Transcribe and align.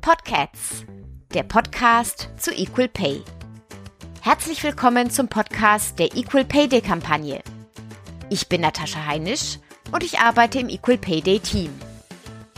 Podcasts, 0.00 0.86
der 1.34 1.42
Podcast 1.42 2.28
zu 2.36 2.52
Equal 2.52 2.86
Pay. 2.88 3.24
Herzlich 4.20 4.62
willkommen 4.62 5.10
zum 5.10 5.26
Podcast 5.26 5.98
der 5.98 6.14
Equal 6.16 6.44
Pay 6.44 6.68
Day 6.68 6.80
Kampagne. 6.80 7.42
Ich 8.30 8.48
bin 8.48 8.60
Natascha 8.60 9.04
Heinisch 9.04 9.58
und 9.90 10.04
ich 10.04 10.20
arbeite 10.20 10.60
im 10.60 10.68
Equal 10.68 10.98
Pay 10.98 11.22
Day 11.22 11.40
Team. 11.40 11.74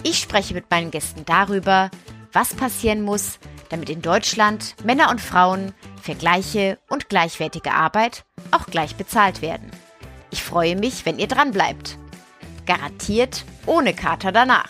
Ich 0.02 0.18
spreche 0.18 0.52
mit 0.52 0.70
meinen 0.70 0.90
Gästen 0.90 1.24
darüber, 1.24 1.90
was 2.34 2.52
passieren 2.52 3.00
muss, 3.00 3.38
damit 3.70 3.88
in 3.88 4.02
Deutschland 4.02 4.76
Männer 4.84 5.08
und 5.08 5.22
Frauen 5.22 5.72
für 6.02 6.14
gleiche 6.14 6.79
und 6.90 7.08
gleichwertige 7.08 7.72
Arbeit 7.72 8.26
auch 8.50 8.66
gleich 8.66 8.96
bezahlt 8.96 9.40
werden. 9.40 9.70
Ich 10.34 10.42
freue 10.42 10.74
mich, 10.74 11.06
wenn 11.06 11.20
ihr 11.20 11.28
dran 11.28 11.52
bleibt. 11.52 11.96
Garantiert 12.66 13.44
ohne 13.66 13.94
Kater 13.94 14.32
danach. 14.32 14.68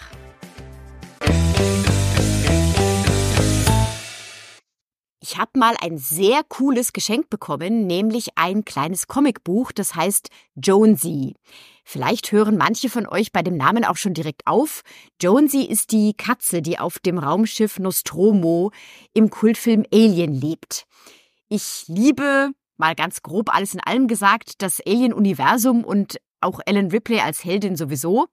Ich 5.23 5.39
habe 5.39 5.53
mal 5.55 5.75
ein 5.81 5.97
sehr 5.97 6.43
cooles 6.47 6.93
Geschenk 6.93 7.31
bekommen, 7.31 7.87
nämlich 7.87 8.37
ein 8.37 8.67
kleines 8.67 9.07
Comicbuch, 9.07 9.73
das 9.73 9.95
heißt 9.95 10.29
Jonesy. 10.55 11.35
Vielleicht 11.83 12.31
hören 12.31 12.59
manche 12.59 12.91
von 12.91 13.07
euch 13.07 13.33
bei 13.33 13.41
dem 13.41 13.57
Namen 13.57 13.87
auch 13.87 13.97
schon 13.97 14.13
direkt 14.13 14.47
auf. 14.47 14.83
Jonesy 15.19 15.63
ist 15.63 15.93
die 15.93 16.13
Katze, 16.13 16.61
die 16.61 16.79
auf 16.79 16.99
dem 16.99 17.17
Raumschiff 17.17 17.79
Nostromo 17.79 18.71
im 19.15 19.31
Kultfilm 19.31 19.87
Alien 19.91 20.35
lebt. 20.35 20.85
Ich 21.49 21.85
liebe, 21.89 22.51
mal 22.77 22.95
ganz 22.95 23.23
grob 23.23 23.55
alles 23.55 23.75
in 23.75 23.81
allem 23.81 24.09
gesagt, 24.09 24.63
das 24.63 24.81
Alien-Universum 24.87 25.85
und 25.85 26.19
auch 26.41 26.61
Ellen 26.67 26.91
Ripley 26.91 27.21
als 27.21 27.45
Heldin 27.45 27.77
sowieso. 27.77 28.27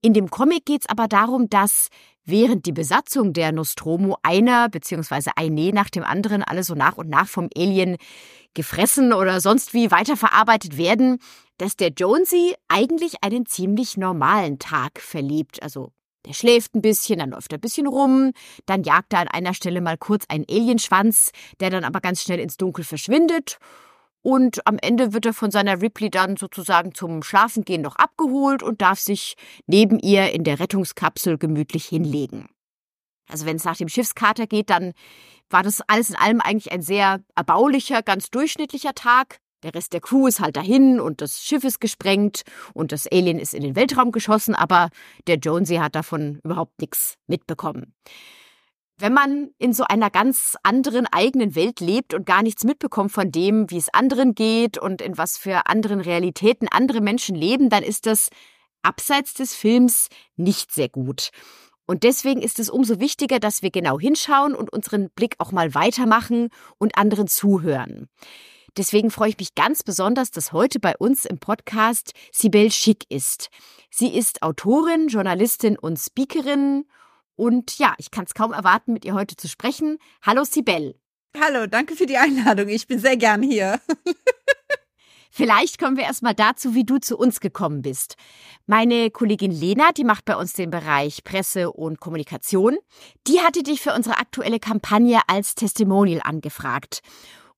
In 0.00 0.12
dem 0.12 0.30
Comic 0.30 0.64
geht 0.66 0.82
es 0.82 0.88
aber 0.88 1.08
darum, 1.08 1.48
dass 1.50 1.88
während 2.24 2.66
die 2.66 2.72
Besatzung 2.72 3.32
der 3.32 3.52
Nostromo 3.52 4.16
einer 4.22 4.68
bzw. 4.68 5.30
eine 5.36 5.72
nach 5.72 5.90
dem 5.90 6.04
anderen 6.04 6.42
alle 6.42 6.62
so 6.62 6.74
nach 6.74 6.98
und 6.98 7.08
nach 7.08 7.26
vom 7.26 7.48
Alien 7.56 7.96
gefressen 8.54 9.12
oder 9.12 9.40
sonst 9.40 9.74
wie 9.74 9.90
weiterverarbeitet 9.90 10.76
werden, 10.76 11.18
dass 11.58 11.76
der 11.76 11.88
Jonesy 11.88 12.54
eigentlich 12.68 13.22
einen 13.22 13.46
ziemlich 13.46 13.96
normalen 13.96 14.58
Tag 14.58 15.00
verlebt. 15.00 15.62
Also 15.62 15.92
der 16.28 16.34
schläft 16.34 16.74
ein 16.74 16.82
bisschen, 16.82 17.18
dann 17.18 17.30
läuft 17.30 17.52
er 17.52 17.58
ein 17.58 17.62
bisschen 17.62 17.86
rum, 17.86 18.32
dann 18.66 18.84
jagt 18.84 19.12
er 19.12 19.20
an 19.20 19.28
einer 19.28 19.54
Stelle 19.54 19.80
mal 19.80 19.98
kurz 19.98 20.24
einen 20.28 20.44
Alienschwanz, 20.48 21.32
der 21.58 21.70
dann 21.70 21.84
aber 21.84 22.00
ganz 22.00 22.22
schnell 22.22 22.38
ins 22.38 22.56
Dunkel 22.56 22.84
verschwindet 22.84 23.58
und 24.22 24.66
am 24.66 24.78
Ende 24.78 25.12
wird 25.12 25.26
er 25.26 25.32
von 25.32 25.50
seiner 25.50 25.80
Ripley 25.80 26.10
dann 26.10 26.36
sozusagen 26.36 26.94
zum 26.94 27.22
Schlafengehen 27.22 27.82
noch 27.82 27.96
abgeholt 27.96 28.62
und 28.62 28.82
darf 28.82 28.98
sich 28.98 29.36
neben 29.66 29.98
ihr 29.98 30.32
in 30.32 30.44
der 30.44 30.60
Rettungskapsel 30.60 31.38
gemütlich 31.38 31.86
hinlegen. 31.86 32.48
Also 33.28 33.46
wenn 33.46 33.56
es 33.56 33.64
nach 33.64 33.76
dem 33.76 33.88
Schiffskater 33.88 34.46
geht, 34.46 34.70
dann 34.70 34.92
war 35.50 35.62
das 35.62 35.80
alles 35.82 36.10
in 36.10 36.16
allem 36.16 36.40
eigentlich 36.40 36.72
ein 36.72 36.82
sehr 36.82 37.22
erbaulicher, 37.36 38.02
ganz 38.02 38.30
durchschnittlicher 38.30 38.94
Tag. 38.94 39.38
Der 39.64 39.74
Rest 39.74 39.92
der 39.92 40.00
Crew 40.00 40.28
ist 40.28 40.40
halt 40.40 40.56
dahin 40.56 41.00
und 41.00 41.20
das 41.20 41.42
Schiff 41.42 41.64
ist 41.64 41.80
gesprengt 41.80 42.42
und 42.74 42.92
das 42.92 43.08
Alien 43.10 43.40
ist 43.40 43.54
in 43.54 43.62
den 43.62 43.74
Weltraum 43.74 44.12
geschossen, 44.12 44.54
aber 44.54 44.90
der 45.26 45.36
Jonesy 45.36 45.76
hat 45.76 45.96
davon 45.96 46.40
überhaupt 46.44 46.80
nichts 46.80 47.16
mitbekommen. 47.26 47.94
Wenn 49.00 49.12
man 49.12 49.50
in 49.58 49.72
so 49.72 49.84
einer 49.84 50.10
ganz 50.10 50.56
anderen 50.62 51.06
eigenen 51.06 51.54
Welt 51.54 51.80
lebt 51.80 52.14
und 52.14 52.26
gar 52.26 52.42
nichts 52.42 52.64
mitbekommt 52.64 53.12
von 53.12 53.30
dem, 53.30 53.70
wie 53.70 53.76
es 53.76 53.92
anderen 53.92 54.34
geht 54.34 54.78
und 54.78 55.02
in 55.02 55.16
was 55.18 55.36
für 55.36 55.66
anderen 55.66 56.00
Realitäten 56.00 56.68
andere 56.68 57.00
Menschen 57.00 57.36
leben, 57.36 57.68
dann 57.68 57.84
ist 57.84 58.06
das 58.06 58.28
abseits 58.82 59.34
des 59.34 59.54
Films 59.54 60.08
nicht 60.36 60.72
sehr 60.72 60.88
gut. 60.88 61.30
Und 61.86 62.02
deswegen 62.02 62.42
ist 62.42 62.58
es 62.58 62.68
umso 62.68 63.00
wichtiger, 63.00 63.38
dass 63.40 63.62
wir 63.62 63.70
genau 63.70 63.98
hinschauen 63.98 64.54
und 64.54 64.72
unseren 64.72 65.10
Blick 65.10 65.36
auch 65.38 65.52
mal 65.52 65.74
weitermachen 65.74 66.50
und 66.78 66.98
anderen 66.98 67.28
zuhören. 67.28 68.08
Deswegen 68.76 69.10
freue 69.10 69.30
ich 69.30 69.38
mich 69.38 69.54
ganz 69.54 69.82
besonders, 69.82 70.30
dass 70.30 70.52
heute 70.52 70.78
bei 70.80 70.96
uns 70.96 71.24
im 71.24 71.38
Podcast 71.38 72.12
Sibel 72.32 72.70
Schick 72.70 73.04
ist. 73.08 73.48
Sie 73.90 74.16
ist 74.16 74.42
Autorin, 74.42 75.08
Journalistin 75.08 75.78
und 75.78 75.98
Speakerin 75.98 76.84
und 77.38 77.78
ja, 77.78 77.94
ich 77.98 78.10
kann 78.10 78.24
es 78.24 78.34
kaum 78.34 78.52
erwarten, 78.52 78.92
mit 78.92 79.04
ihr 79.04 79.14
heute 79.14 79.36
zu 79.36 79.48
sprechen. 79.48 79.98
Hallo 80.22 80.44
Sibel. 80.44 80.96
Hallo, 81.40 81.66
danke 81.66 81.94
für 81.94 82.06
die 82.06 82.16
Einladung. 82.16 82.68
Ich 82.68 82.88
bin 82.88 82.98
sehr 82.98 83.16
gern 83.16 83.42
hier. 83.42 83.80
Vielleicht 85.30 85.78
kommen 85.78 85.96
wir 85.96 86.02
erstmal 86.02 86.34
dazu, 86.34 86.74
wie 86.74 86.82
du 86.82 86.98
zu 86.98 87.16
uns 87.16 87.38
gekommen 87.38 87.82
bist. 87.82 88.16
Meine 88.66 89.10
Kollegin 89.12 89.52
Lena, 89.52 89.92
die 89.92 90.02
macht 90.02 90.24
bei 90.24 90.34
uns 90.34 90.54
den 90.54 90.70
Bereich 90.70 91.22
Presse 91.22 91.70
und 91.70 92.00
Kommunikation, 92.00 92.76
die 93.28 93.40
hatte 93.40 93.62
dich 93.62 93.80
für 93.80 93.94
unsere 93.94 94.18
aktuelle 94.18 94.58
Kampagne 94.58 95.20
als 95.28 95.54
Testimonial 95.54 96.20
angefragt. 96.24 97.02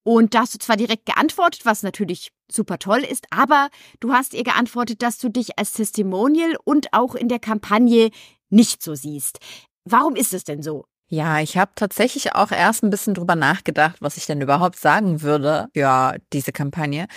Und 0.03 0.35
da 0.35 0.41
hast 0.41 0.55
du 0.55 0.59
zwar 0.59 0.77
direkt 0.77 1.07
geantwortet, 1.07 1.65
was 1.65 1.83
natürlich 1.83 2.33
super 2.51 2.79
toll 2.79 3.01
ist, 3.01 3.27
aber 3.31 3.69
du 4.01 4.13
hast 4.13 4.35
ihr 4.35 4.45
geantwortet, 4.45 5.03
dass 5.03 5.19
du 5.19 5.29
dich 5.29 5.59
als 5.59 5.73
Testimonial 5.73 6.57
und 6.65 6.93
auch 6.93 7.15
in 7.15 7.29
der 7.29 7.39
Kampagne 7.39 8.11
nicht 8.49 8.83
so 8.83 8.95
siehst. 8.95 9.39
Warum 9.85 10.17
ist 10.17 10.35
es 10.35 10.45
denn 10.45 10.63
so? 10.63 10.87
Ja, 11.13 11.41
ich 11.41 11.57
habe 11.57 11.73
tatsächlich 11.75 12.37
auch 12.37 12.53
erst 12.53 12.85
ein 12.85 12.91
bisschen 12.91 13.15
drüber 13.15 13.35
nachgedacht, 13.35 13.97
was 14.01 14.17
ich 14.17 14.27
denn 14.27 14.41
überhaupt 14.41 14.79
sagen 14.79 15.23
würde, 15.23 15.69
ja, 15.75 16.15
diese 16.33 16.53
Kampagne. 16.53 17.09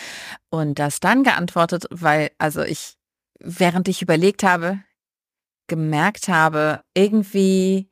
Und 0.50 0.80
das 0.80 1.00
dann 1.00 1.24
geantwortet, 1.24 1.86
weil, 1.92 2.32
also 2.40 2.64
ich, 2.64 2.96
während 3.40 3.88
ich 3.88 4.02
überlegt 4.02 4.42
habe, 4.42 4.80
gemerkt 5.68 6.28
habe, 6.28 6.82
irgendwie 6.96 7.88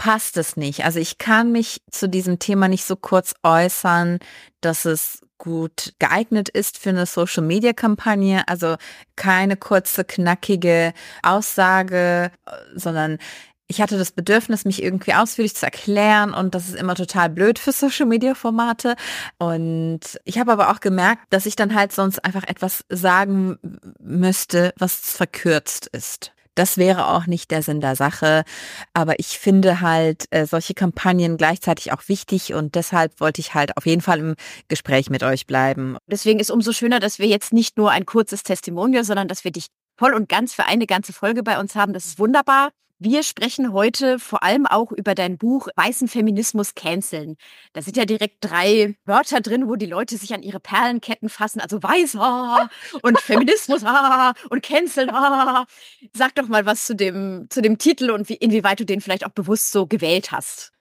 passt 0.00 0.38
es 0.38 0.56
nicht. 0.56 0.86
Also 0.86 0.98
ich 0.98 1.18
kann 1.18 1.52
mich 1.52 1.82
zu 1.90 2.08
diesem 2.08 2.38
Thema 2.38 2.68
nicht 2.68 2.86
so 2.86 2.96
kurz 2.96 3.34
äußern, 3.42 4.18
dass 4.62 4.86
es 4.86 5.20
gut 5.36 5.92
geeignet 5.98 6.48
ist 6.48 6.78
für 6.78 6.88
eine 6.88 7.04
Social-Media-Kampagne. 7.04 8.48
Also 8.48 8.76
keine 9.16 9.58
kurze, 9.58 10.04
knackige 10.04 10.94
Aussage, 11.22 12.32
sondern 12.74 13.18
ich 13.66 13.82
hatte 13.82 13.98
das 13.98 14.10
Bedürfnis, 14.10 14.64
mich 14.64 14.82
irgendwie 14.82 15.12
ausführlich 15.12 15.54
zu 15.54 15.66
erklären 15.66 16.32
und 16.32 16.54
das 16.54 16.68
ist 16.68 16.76
immer 16.76 16.94
total 16.94 17.28
blöd 17.28 17.58
für 17.58 17.70
Social 17.70 18.06
Media 18.06 18.34
Formate. 18.34 18.96
Und 19.36 20.00
ich 20.24 20.38
habe 20.38 20.52
aber 20.52 20.70
auch 20.70 20.80
gemerkt, 20.80 21.24
dass 21.28 21.44
ich 21.44 21.56
dann 21.56 21.74
halt 21.74 21.92
sonst 21.92 22.24
einfach 22.24 22.44
etwas 22.48 22.86
sagen 22.88 23.58
müsste, 24.00 24.72
was 24.78 24.94
verkürzt 24.94 25.88
ist. 25.88 26.32
Das 26.60 26.76
wäre 26.76 27.08
auch 27.08 27.26
nicht 27.26 27.50
der 27.52 27.62
Sinn 27.62 27.80
der 27.80 27.96
Sache. 27.96 28.44
Aber 28.92 29.18
ich 29.18 29.38
finde 29.38 29.80
halt 29.80 30.26
äh, 30.30 30.44
solche 30.44 30.74
Kampagnen 30.74 31.38
gleichzeitig 31.38 31.90
auch 31.90 32.06
wichtig 32.06 32.52
und 32.52 32.74
deshalb 32.74 33.18
wollte 33.18 33.40
ich 33.40 33.54
halt 33.54 33.78
auf 33.78 33.86
jeden 33.86 34.02
Fall 34.02 34.18
im 34.18 34.34
Gespräch 34.68 35.08
mit 35.08 35.22
euch 35.22 35.46
bleiben. 35.46 35.96
Deswegen 36.06 36.38
ist 36.38 36.50
umso 36.50 36.72
schöner, 36.72 37.00
dass 37.00 37.18
wir 37.18 37.26
jetzt 37.28 37.54
nicht 37.54 37.78
nur 37.78 37.90
ein 37.92 38.04
kurzes 38.04 38.42
Testimonial, 38.42 39.04
sondern 39.04 39.26
dass 39.26 39.42
wir 39.42 39.52
dich 39.52 39.68
voll 39.98 40.12
und 40.12 40.28
ganz 40.28 40.52
für 40.52 40.66
eine 40.66 40.84
ganze 40.84 41.14
Folge 41.14 41.42
bei 41.42 41.58
uns 41.58 41.76
haben. 41.76 41.94
Das 41.94 42.04
ist 42.04 42.18
wunderbar. 42.18 42.72
Wir 43.02 43.22
sprechen 43.22 43.72
heute 43.72 44.18
vor 44.18 44.42
allem 44.42 44.66
auch 44.66 44.92
über 44.92 45.14
dein 45.14 45.38
Buch 45.38 45.68
Weißen 45.74 46.06
Feminismus 46.06 46.74
canceln. 46.74 47.36
Da 47.72 47.80
sind 47.80 47.96
ja 47.96 48.04
direkt 48.04 48.36
drei 48.42 48.94
Wörter 49.06 49.40
drin, 49.40 49.68
wo 49.68 49.76
die 49.76 49.86
Leute 49.86 50.18
sich 50.18 50.34
an 50.34 50.42
ihre 50.42 50.60
Perlenketten 50.60 51.30
fassen. 51.30 51.60
Also 51.60 51.82
weißer 51.82 52.68
und 53.00 53.18
Feminismus 53.18 53.84
ah, 53.86 54.34
und 54.50 54.62
canceln. 54.62 55.08
Ah. 55.08 55.64
Sag 56.12 56.34
doch 56.34 56.48
mal 56.48 56.66
was 56.66 56.84
zu 56.84 56.94
dem, 56.94 57.46
zu 57.48 57.62
dem 57.62 57.78
Titel 57.78 58.10
und 58.10 58.28
wie, 58.28 58.34
inwieweit 58.34 58.80
du 58.80 58.84
den 58.84 59.00
vielleicht 59.00 59.24
auch 59.24 59.30
bewusst 59.30 59.72
so 59.72 59.86
gewählt 59.86 60.30
hast. 60.30 60.72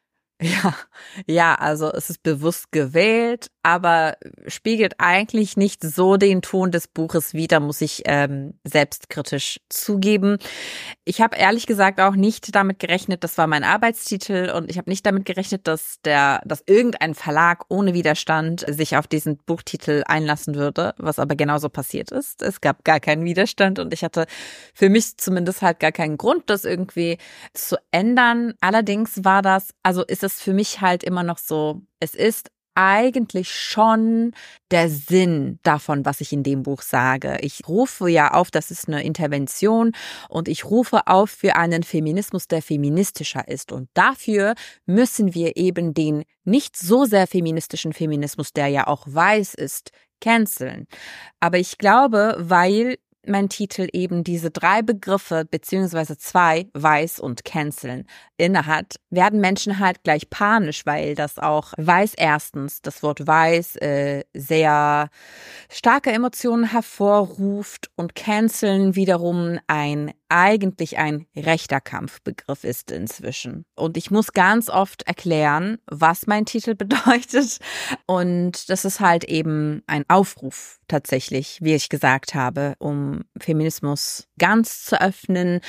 Ja, 0.41 0.75
ja, 1.25 1.56
also 1.56 1.91
es 1.91 2.09
ist 2.09 2.24
bewusst 2.24 2.72
gewählt, 2.72 3.47
aber 3.69 4.18
spiegelt 4.47 4.96
eigentlich 5.00 5.57
nicht 5.57 5.84
so 5.84 6.18
den 6.18 6.41
Ton 6.41 6.72
des 6.72 6.88
Buches 6.88 7.34
wider, 7.34 7.59
muss 7.59 7.81
ich 7.81 8.04
ähm, 8.06 8.54
selbstkritisch 8.63 9.60
zugeben. 9.69 10.38
Ich 11.04 11.21
habe 11.21 11.36
ehrlich 11.36 11.68
gesagt 11.68 12.00
auch 12.00 12.16
nicht 12.16 12.56
damit 12.56 12.80
gerechnet, 12.80 13.24
das 13.24 13.38
war 13.38 13.48
mein 13.48 13.63
Arbeitstitel 13.63 14.51
und 14.56 14.71
ich 14.71 14.77
habe 14.77 14.89
nicht 14.89 15.06
damit 15.06 15.25
gerechnet, 15.25 15.68
dass 15.68 16.00
der, 16.06 16.42
dass 16.45 16.63
irgendein 16.66 17.13
Verlag 17.13 17.66
ohne 17.68 17.94
Widerstand 17.94 18.66
sich 18.68 18.95
auf 18.95 19.07
diesen 19.07 19.38
Buchtitel 19.38 20.04
einlassen 20.07 20.56
würde, 20.56 20.94
was 20.98 21.19
aber 21.19 21.36
genauso 21.36 21.68
passiert 21.68 22.12
ist. 22.12 22.42
Es 22.42 22.62
gab 22.62 22.86
gar 22.86 23.01
keinen 23.01 23.25
Widerstand 23.25 23.77
und 23.77 23.94
ich 23.94 24.04
hatte 24.04 24.25
für 24.74 24.89
mich 24.89 25.18
zumindest 25.18 25.62
halt 25.62 25.80
gar 25.80 25.92
keinen 25.92 26.18
Grund, 26.18 26.50
das 26.50 26.63
irgendwie 26.63 27.18
zu 27.54 27.75
ändern. 27.92 28.54
Allerdings 28.62 29.24
war 29.25 29.42
das, 29.42 29.74
also 29.83 30.04
ist 30.06 30.24
es 30.24 30.30
es 30.30 30.42
für 30.42 30.54
mich 30.54 30.81
halt 30.81 31.04
immer 31.04 31.24
noch 31.24 31.38
so, 31.38 31.81
es 32.00 32.15
ist 32.15 32.51
eigentlich 32.80 33.50
schon 33.50 34.31
der 34.72 34.90
Sinn 34.90 35.60
davon, 35.64 36.06
was 36.06 36.22
ich 36.22 36.31
in 36.31 36.44
dem 36.44 36.64
Buch 36.64 36.81
sage. 36.81 37.38
Ich 37.42 37.68
rufe 37.68 38.08
ja 38.08 38.31
auf, 38.34 38.52
das 38.52 38.72
ist 38.72 38.88
eine 38.88 39.04
Intervention 39.04 39.92
und 40.30 40.48
ich 40.48 40.64
rufe 40.64 41.08
auf 41.08 41.30
für 41.30 41.58
einen 41.58 41.84
Feminismus, 41.84 42.48
der 42.48 42.62
feministischer 42.62 43.48
ist. 43.48 43.74
Und 43.74 43.90
dafür 43.94 44.54
müssen 44.86 45.34
wir 45.34 45.58
eben 45.58 45.94
den 45.94 46.24
nicht 46.46 46.78
so 46.78 47.04
sehr 47.04 47.28
feministischen 47.28 47.92
Feminismus, 47.92 48.54
der 48.54 48.68
ja 48.68 48.88
auch 48.88 49.06
weiß 49.08 49.56
ist, 49.56 49.92
canceln. 50.22 50.88
Aber 51.40 51.58
ich 51.58 51.78
glaube, 51.78 52.36
weil 52.40 52.98
mein 53.25 53.50
Titel 53.50 53.88
eben 53.94 54.24
diese 54.24 54.51
drei 54.51 54.81
Begriffe 54.81 55.45
beziehungsweise 55.50 56.18
zwei, 56.18 56.68
weiß 56.74 57.19
und 57.19 57.45
canceln, 57.45 58.06
innehat, 58.38 58.95
werden 59.10 59.39
Menschen 59.42 59.80
halt 59.80 60.04
gleich 60.04 60.30
panisch, 60.30 60.86
weil 60.86 61.16
das 61.16 61.38
auch 61.38 61.74
weiß 61.77 62.13
erstens, 62.16 62.81
das 62.81 63.04
Wort 63.04 63.25
weiß 63.25 63.77
äh, 63.77 64.24
sehr 64.33 65.10
starke 65.69 66.12
Emotionen 66.12 66.71
hervorruft 66.71 67.92
und 67.95 68.16
canceln 68.16 68.95
wiederum 68.95 69.60
ein 69.68 70.13
eigentlich 70.30 70.98
ein 70.98 71.26
rechter 71.36 71.81
Kampfbegriff 71.81 72.64
ist 72.64 72.92
inzwischen. 72.92 73.66
Und 73.76 73.98
ich 73.98 74.12
muss 74.12 74.31
ganz 74.34 74.70
oft 74.70 75.04
erklären, 75.04 75.80
was 75.88 76.28
mein 76.28 76.46
Titel 76.46 76.76
bedeutet. 76.76 77.60
Und 78.06 78.70
das 78.70 78.86
ist 78.86 79.00
halt 79.00 79.24
eben 79.26 79.84
ein 79.88 80.06
Aufruf 80.08 80.80
tatsächlich, 80.88 81.60
wie 81.62 81.74
ich 81.74 81.90
gesagt 81.90 82.36
habe, 82.36 82.76
um 82.80 83.26
Feminismus 83.40 84.28
ganz 84.38 84.86
zu 84.86 85.02
öffnen, 85.02 85.62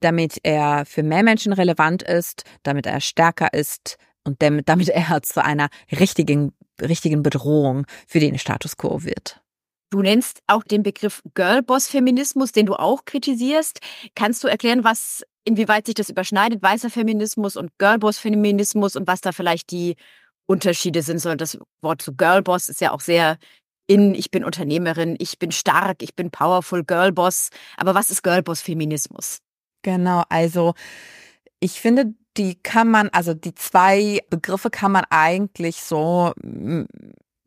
damit 0.00 0.40
er 0.42 0.84
für 0.84 1.02
mehr 1.02 1.22
Menschen 1.22 1.52
relevant 1.52 2.02
ist, 2.02 2.44
damit 2.62 2.86
er 2.86 3.00
stärker 3.00 3.52
ist 3.52 3.96
und 4.24 4.42
damit, 4.42 4.68
er 4.88 5.22
zu 5.22 5.42
einer 5.42 5.68
richtigen, 5.90 6.52
richtigen 6.80 7.22
Bedrohung 7.22 7.86
für 8.06 8.20
den 8.20 8.38
Status 8.38 8.76
quo 8.76 9.02
wird. 9.02 9.40
Du 9.90 10.02
nennst 10.02 10.42
auch 10.46 10.64
den 10.64 10.82
Begriff 10.82 11.22
Girlboss-Feminismus, 11.34 12.52
den 12.52 12.66
du 12.66 12.74
auch 12.74 13.04
kritisierst. 13.06 13.80
Kannst 14.14 14.44
du 14.44 14.48
erklären, 14.48 14.84
was, 14.84 15.24
inwieweit 15.44 15.86
sich 15.86 15.94
das 15.94 16.10
überschneidet, 16.10 16.62
weißer 16.62 16.90
Feminismus 16.90 17.56
und 17.56 17.70
Girlboss-Feminismus 17.78 18.96
und 18.96 19.06
was 19.06 19.22
da 19.22 19.32
vielleicht 19.32 19.70
die 19.70 19.96
Unterschiede 20.46 21.02
sind? 21.02 21.20
So, 21.20 21.34
das 21.34 21.58
Wort 21.80 22.02
zu 22.02 22.14
Girlboss 22.14 22.68
ist 22.68 22.82
ja 22.82 22.92
auch 22.92 23.00
sehr 23.00 23.38
in, 23.86 24.14
ich 24.14 24.30
bin 24.30 24.44
Unternehmerin, 24.44 25.16
ich 25.18 25.38
bin 25.38 25.52
stark, 25.52 26.02
ich 26.02 26.14
bin 26.14 26.30
powerful 26.30 26.84
Girlboss. 26.84 27.48
Aber 27.78 27.94
was 27.94 28.10
ist 28.10 28.22
Girlboss-Feminismus? 28.22 29.38
Genau, 29.82 30.22
also 30.28 30.74
ich 31.60 31.80
finde, 31.80 32.14
die 32.36 32.56
kann 32.56 32.90
man, 32.90 33.08
also 33.08 33.32
die 33.32 33.54
zwei 33.54 34.20
Begriffe 34.28 34.68
kann 34.68 34.92
man 34.92 35.04
eigentlich 35.08 35.82
so 35.82 36.34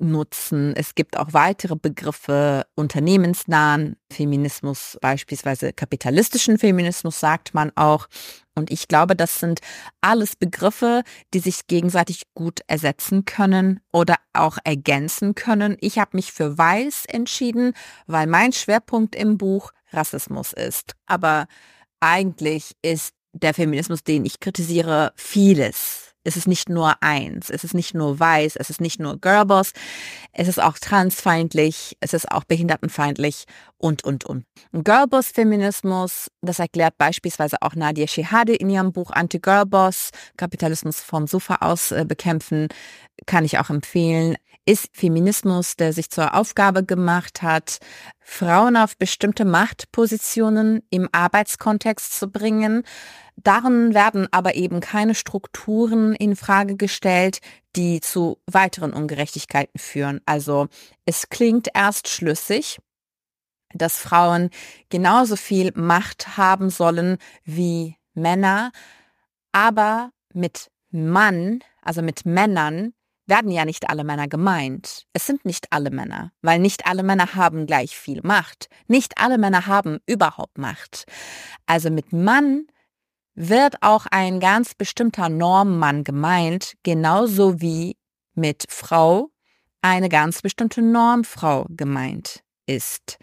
nutzen. 0.01 0.74
Es 0.75 0.95
gibt 0.95 1.18
auch 1.18 1.33
weitere 1.33 1.75
Begriffe, 1.75 2.65
unternehmensnahen 2.75 3.98
Feminismus, 4.12 4.98
beispielsweise 5.01 5.74
kapitalistischen 5.74 6.57
Feminismus 6.57 7.19
sagt 7.19 7.53
man 7.53 7.71
auch. 7.75 8.07
Und 8.56 8.71
ich 8.71 8.88
glaube, 8.88 9.15
das 9.15 9.39
sind 9.39 9.62
alles 10.01 10.36
Begriffe, 10.36 11.03
die 11.33 11.39
sich 11.39 11.68
gegenseitig 11.68 12.24
gut 12.33 12.62
ersetzen 12.68 13.24
können 13.25 13.80
oder 13.94 14.15
auch 14.33 14.57
ergänzen 14.63 15.36
können. 15.36 15.77
Ich 15.80 16.00
habe 16.00 16.18
mich 16.18 16.33
für 16.33 16.57
weiß 16.57 17.06
entschieden, 17.07 17.74
weil 18.07 18.27
mein 18.27 18.51
Schwerpunkt 18.51 19.15
im 19.15 19.38
Buch 19.38 19.71
Rassismus 19.94 20.51
ist. 20.53 20.95
Aber 21.06 21.48
eigentlich 22.00 22.75
ist 22.81 23.13
der 23.33 23.53
Feminismus, 23.53 24.03
den 24.03 24.25
ich 24.25 24.39
kritisiere, 24.39 25.13
vieles 25.15 26.10
es 26.23 26.38
ist 26.38 26.47
nicht 26.47 26.69
nur 26.69 27.01
eins, 27.01 27.50
es 27.50 27.63
ist 27.63 27.73
nicht 27.73 27.94
nur 27.94 28.19
weiß, 28.19 28.56
es 28.56 28.69
ist 28.69 28.81
nicht 28.81 29.00
nur 29.00 29.19
Girlboss, 29.19 29.71
es 30.33 30.47
ist 30.47 30.62
auch 30.62 30.77
transfeindlich, 30.77 31.97
es 32.00 32.13
ist 32.13 32.31
auch 32.31 32.44
behindertenfeindlich 32.44 33.45
und, 33.77 34.03
und, 34.03 34.25
und. 34.25 34.45
Girlboss-Feminismus, 34.71 36.29
das 36.41 36.59
erklärt 36.59 36.97
beispielsweise 36.97 37.57
auch 37.62 37.75
Nadia 37.75 38.07
Shehade 38.07 38.53
in 38.53 38.69
ihrem 38.69 38.91
Buch 38.91 39.12
Anti-Girlboss, 39.12 40.12
Kapitalismus 40.38 41.01
vom 41.01 41.27
Sofa 41.27 41.57
aus 41.62 41.91
äh, 41.91 42.06
bekämpfen, 42.07 42.67
kann 43.25 43.45
ich 43.45 43.57
auch 43.57 43.69
empfehlen, 43.69 44.38
ist 44.65 44.89
Feminismus, 44.94 45.75
der 45.75 45.91
sich 45.91 46.09
zur 46.12 46.35
Aufgabe 46.35 46.85
gemacht 46.85 47.41
hat, 47.41 47.79
Frauen 48.19 48.77
auf 48.77 48.95
bestimmte 48.97 49.44
Machtpositionen 49.44 50.83
im 50.91 51.09
Arbeitskontext 51.12 52.17
zu 52.17 52.29
bringen, 52.29 52.83
Darin 53.43 53.93
werden 53.93 54.27
aber 54.31 54.55
eben 54.55 54.79
keine 54.81 55.15
Strukturen 55.15 56.13
in 56.13 56.35
Frage 56.35 56.75
gestellt, 56.75 57.39
die 57.75 58.01
zu 58.01 58.38
weiteren 58.45 58.93
Ungerechtigkeiten 58.93 59.79
führen. 59.79 60.21
Also 60.25 60.67
es 61.05 61.29
klingt 61.29 61.69
erst 61.73 62.07
schlüssig, 62.07 62.79
dass 63.73 63.97
Frauen 63.97 64.49
genauso 64.89 65.35
viel 65.35 65.71
Macht 65.75 66.38
haben 66.38 66.69
sollen 66.69 67.17
wie 67.43 67.95
Männer, 68.13 68.71
aber 69.51 70.11
mit 70.33 70.69
Mann, 70.91 71.59
also 71.81 72.01
mit 72.01 72.25
Männern, 72.25 72.93
werden 73.27 73.51
ja 73.51 73.63
nicht 73.63 73.89
alle 73.89 74.03
Männer 74.03 74.27
gemeint. 74.27 75.05
Es 75.13 75.25
sind 75.25 75.45
nicht 75.45 75.67
alle 75.71 75.89
Männer, 75.89 76.31
weil 76.41 76.59
nicht 76.59 76.85
alle 76.85 77.01
Männer 77.01 77.33
haben 77.35 77.65
gleich 77.65 77.95
viel 77.95 78.19
Macht. 78.23 78.67
Nicht 78.88 79.13
alle 79.17 79.38
Männer 79.38 79.67
haben 79.67 79.99
überhaupt 80.05 80.57
Macht. 80.57 81.05
Also 81.65 81.89
mit 81.89 82.11
Mann 82.11 82.67
wird 83.35 83.75
auch 83.81 84.05
ein 84.11 84.39
ganz 84.39 84.75
bestimmter 84.75 85.29
Normmann 85.29 86.03
gemeint, 86.03 86.75
genauso 86.83 87.61
wie 87.61 87.97
mit 88.33 88.65
Frau 88.69 89.29
eine 89.81 90.09
ganz 90.09 90.41
bestimmte 90.41 90.81
Normfrau 90.81 91.65
gemeint 91.69 92.43
ist. 92.65 93.17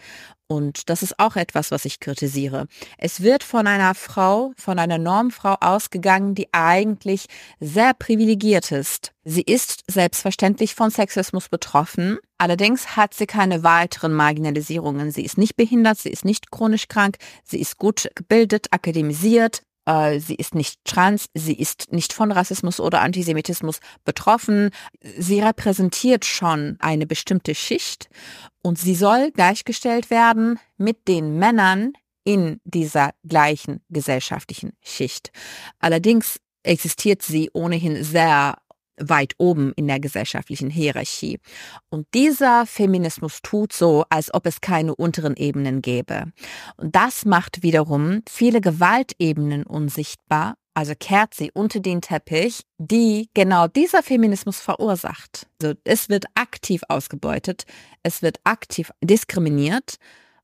Und 0.51 0.89
das 0.89 1.03
ist 1.03 1.19
auch 1.19 1.37
etwas, 1.37 1.71
was 1.71 1.85
ich 1.85 2.01
kritisiere. 2.01 2.69
Es 2.97 3.21
wird 3.21 3.45
von 3.45 3.67
einer 3.67 3.95
Frau, 3.95 4.53
von 4.57 4.79
einer 4.79 4.97
Normfrau 4.97 5.57
ausgegangen, 5.61 6.35
die 6.35 6.49
eigentlich 6.53 7.27
sehr 7.61 7.93
privilegiert 7.93 8.73
ist. 8.73 9.13
Sie 9.25 9.43
ist 9.43 9.85
selbstverständlich 9.89 10.75
von 10.75 10.91
Sexismus 10.91 11.51
betroffen. 11.51 12.17
Allerdings 12.39 12.97
hat 12.97 13.13
sie 13.13 13.27
keine 13.27 13.63
weiteren 13.63 14.15
Marginalisierungen. 14.15 15.11
Sie 15.11 15.23
ist 15.23 15.37
nicht 15.37 15.55
behindert, 15.55 15.99
sie 15.99 16.09
ist 16.09 16.25
nicht 16.25 16.51
chronisch 16.51 16.89
krank, 16.89 17.19
sie 17.45 17.61
ist 17.61 17.77
gut 17.77 18.09
gebildet, 18.15 18.69
akademisiert, 18.71 19.61
äh, 19.89 20.21
sie 20.21 20.35
ist 20.35 20.55
nicht 20.55 20.85
trans, 20.85 21.31
sie 21.33 21.55
ist 21.55 21.91
nicht 21.93 22.13
von 22.13 22.31
Rassismus 22.31 22.79
oder 22.79 23.01
Antisemitismus 23.01 23.81
betroffen. 24.05 24.71
Sie 25.01 25.41
repräsentiert 25.41 26.27
schon 26.27 26.77
eine 26.79 27.07
bestimmte 27.07 27.55
Schicht 27.55 28.11
und 28.63 28.79
sie 28.79 28.95
soll 28.95 29.31
gleichgestellt 29.33 30.11
werden 30.11 30.61
mit 30.77 31.09
den 31.09 31.39
Männern 31.39 31.95
in 32.23 32.61
dieser 32.65 33.13
gleichen 33.27 33.81
gesellschaftlichen 33.89 34.75
Schicht. 34.83 35.33
Allerdings 35.79 36.39
existiert 36.63 37.23
sie 37.23 37.49
ohnehin 37.55 38.05
sehr 38.05 38.59
weit 39.01 39.35
oben 39.39 39.73
in 39.75 39.87
der 39.87 40.01
gesellschaftlichen 40.01 40.71
Hierarchie. 40.71 41.39
Und 41.91 42.07
dieser 42.15 42.67
Feminismus 42.67 43.41
tut 43.43 43.73
so, 43.73 44.05
als 44.11 44.33
ob 44.33 44.47
es 44.47 44.61
keine 44.61 44.95
unteren 44.95 45.37
Ebenen 45.37 45.83
gäbe. 45.83 46.33
Und 46.77 46.95
das 46.95 47.25
macht 47.25 47.63
wiederum 47.63 48.23
viele 48.29 48.61
Gewaltebenen 48.61 49.65
unsichtbar, 49.65 50.55
also 50.75 50.93
kehrt 50.99 51.35
sie 51.35 51.51
unter 51.53 51.81
den 51.81 52.01
Teppich, 52.01 52.63
die 52.79 53.29
genau 53.35 53.67
dieser 53.67 54.03
Feminismus 54.03 54.61
verursacht. 54.61 55.49
Also 55.61 55.75
es 55.83 56.09
wird 56.09 56.27
aktiv 56.35 56.83
ausgebeutet, 56.89 57.65
es 58.05 58.23
wird 58.23 58.39
aktiv 58.45 58.93
diskriminiert 59.03 59.97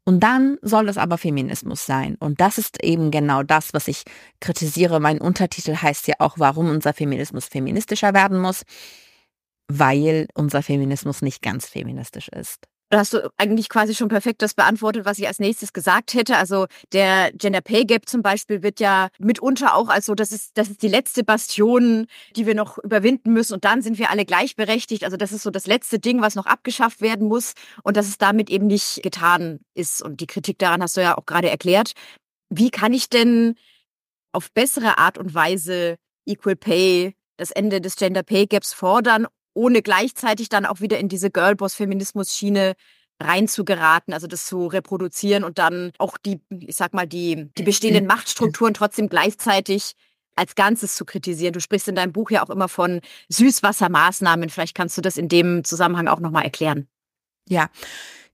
und 0.04 0.20
dann 0.20 0.58
soll 0.60 0.88
es 0.88 0.98
aber 0.98 1.16
Feminismus 1.16 1.86
sein. 1.86 2.16
Und 2.16 2.40
das 2.40 2.58
ist 2.58 2.82
eben 2.82 3.10
genau 3.10 3.42
das, 3.42 3.72
was 3.72 3.88
ich 3.88 4.04
kritisiere. 4.40 5.00
Mein 5.00 5.20
Untertitel 5.20 5.76
heißt 5.76 6.08
ja 6.08 6.16
auch, 6.18 6.38
warum 6.38 6.68
unser 6.68 6.92
Feminismus 6.92 7.46
feministischer 7.46 8.12
werden 8.12 8.38
muss, 8.38 8.64
weil 9.68 10.28
unser 10.34 10.62
Feminismus 10.62 11.22
nicht 11.22 11.40
ganz 11.42 11.66
feministisch 11.66 12.28
ist. 12.28 12.66
Da 12.90 12.98
hast 12.98 13.14
du 13.14 13.30
eigentlich 13.38 13.68
quasi 13.68 13.94
schon 13.94 14.08
perfekt 14.08 14.42
das 14.42 14.54
beantwortet, 14.54 15.04
was 15.04 15.18
ich 15.18 15.26
als 15.26 15.38
nächstes 15.38 15.72
gesagt 15.72 16.14
hätte. 16.14 16.36
Also 16.36 16.66
der 16.92 17.32
Gender 17.32 17.60
Pay 17.60 17.86
Gap 17.86 18.08
zum 18.08 18.22
Beispiel 18.22 18.62
wird 18.62 18.78
ja 18.78 19.08
mitunter 19.18 19.74
auch 19.74 19.88
als 19.88 20.06
so, 20.06 20.14
das 20.14 20.32
ist, 20.32 20.52
das 20.54 20.68
ist 20.68 20.82
die 20.82 20.88
letzte 20.88 21.24
Bastion, 21.24 22.06
die 22.36 22.46
wir 22.46 22.54
noch 22.54 22.78
überwinden 22.78 23.32
müssen 23.32 23.54
und 23.54 23.64
dann 23.64 23.82
sind 23.82 23.98
wir 23.98 24.10
alle 24.10 24.24
gleichberechtigt. 24.24 25.02
Also 25.02 25.16
das 25.16 25.32
ist 25.32 25.42
so 25.42 25.50
das 25.50 25.66
letzte 25.66 25.98
Ding, 25.98 26.20
was 26.20 26.34
noch 26.34 26.46
abgeschafft 26.46 27.00
werden 27.00 27.26
muss 27.26 27.54
und 27.82 27.96
dass 27.96 28.06
es 28.06 28.18
damit 28.18 28.50
eben 28.50 28.66
nicht 28.66 29.02
getan 29.02 29.60
ist. 29.74 30.02
Und 30.02 30.20
die 30.20 30.26
Kritik 30.26 30.58
daran 30.58 30.82
hast 30.82 30.96
du 30.96 31.00
ja 31.00 31.16
auch 31.16 31.26
gerade 31.26 31.50
erklärt. 31.50 31.92
Wie 32.50 32.70
kann 32.70 32.92
ich 32.92 33.08
denn 33.08 33.56
auf 34.32 34.52
bessere 34.52 34.98
Art 34.98 35.16
und 35.16 35.34
Weise 35.34 35.96
Equal 36.26 36.56
Pay, 36.56 37.14
das 37.36 37.50
Ende 37.50 37.80
des 37.80 37.96
Gender 37.96 38.22
Pay 38.22 38.46
Gaps 38.46 38.72
fordern, 38.72 39.26
ohne 39.54 39.82
gleichzeitig 39.82 40.48
dann 40.48 40.66
auch 40.66 40.80
wieder 40.80 40.98
in 40.98 41.08
diese 41.08 41.30
Girlboss-Feminismus-Schiene 41.30 42.74
reinzugeraten, 43.20 44.12
also 44.12 44.26
das 44.26 44.46
zu 44.46 44.66
reproduzieren 44.66 45.44
und 45.44 45.58
dann 45.58 45.92
auch 45.98 46.18
die, 46.18 46.40
ich 46.50 46.76
sag 46.76 46.94
mal, 46.94 47.06
die, 47.06 47.48
die 47.56 47.62
bestehenden 47.62 48.06
Machtstrukturen 48.06 48.74
trotzdem 48.74 49.08
gleichzeitig 49.08 49.94
als 50.36 50.56
Ganzes 50.56 50.96
zu 50.96 51.04
kritisieren. 51.04 51.52
Du 51.52 51.60
sprichst 51.60 51.86
in 51.88 51.94
deinem 51.94 52.12
Buch 52.12 52.30
ja 52.30 52.44
auch 52.44 52.50
immer 52.50 52.68
von 52.68 53.00
Süßwassermaßnahmen. 53.28 54.50
Vielleicht 54.50 54.74
kannst 54.74 54.98
du 54.98 55.00
das 55.00 55.16
in 55.16 55.28
dem 55.28 55.62
Zusammenhang 55.62 56.08
auch 56.08 56.18
nochmal 56.18 56.44
erklären. 56.44 56.88
Ja, 57.48 57.68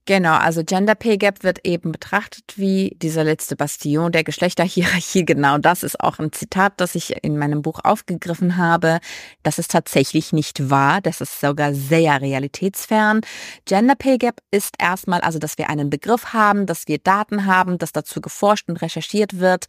Genau, 0.05 0.33
also 0.33 0.63
Gender 0.63 0.95
Pay 0.95 1.17
Gap 1.17 1.43
wird 1.43 1.59
eben 1.63 1.91
betrachtet 1.91 2.53
wie 2.55 2.97
dieser 3.01 3.23
letzte 3.23 3.55
Bastion 3.55 4.11
der 4.11 4.23
Geschlechterhierarchie. 4.23 5.25
Genau 5.31 5.59
das 5.59 5.83
ist 5.83 5.99
auch 5.99 6.17
ein 6.19 6.31
Zitat, 6.31 6.73
das 6.77 6.95
ich 6.95 7.23
in 7.23 7.37
meinem 7.37 7.61
Buch 7.61 7.79
aufgegriffen 7.83 8.57
habe. 8.57 8.99
Das 9.43 9.59
ist 9.59 9.71
tatsächlich 9.71 10.33
nicht 10.33 10.69
wahr. 10.69 10.99
Das 11.01 11.21
ist 11.21 11.39
sogar 11.39 11.73
sehr 11.75 12.19
realitätsfern. 12.19 13.21
Gender 13.65 13.95
Pay 13.95 14.17
Gap 14.17 14.41
ist 14.49 14.75
erstmal, 14.79 15.21
also 15.21 15.37
dass 15.37 15.57
wir 15.59 15.69
einen 15.69 15.89
Begriff 15.91 16.33
haben, 16.33 16.65
dass 16.65 16.87
wir 16.87 16.97
Daten 16.97 17.45
haben, 17.45 17.77
dass 17.77 17.91
dazu 17.91 18.19
geforscht 18.21 18.67
und 18.69 18.81
recherchiert 18.81 19.39
wird. 19.39 19.65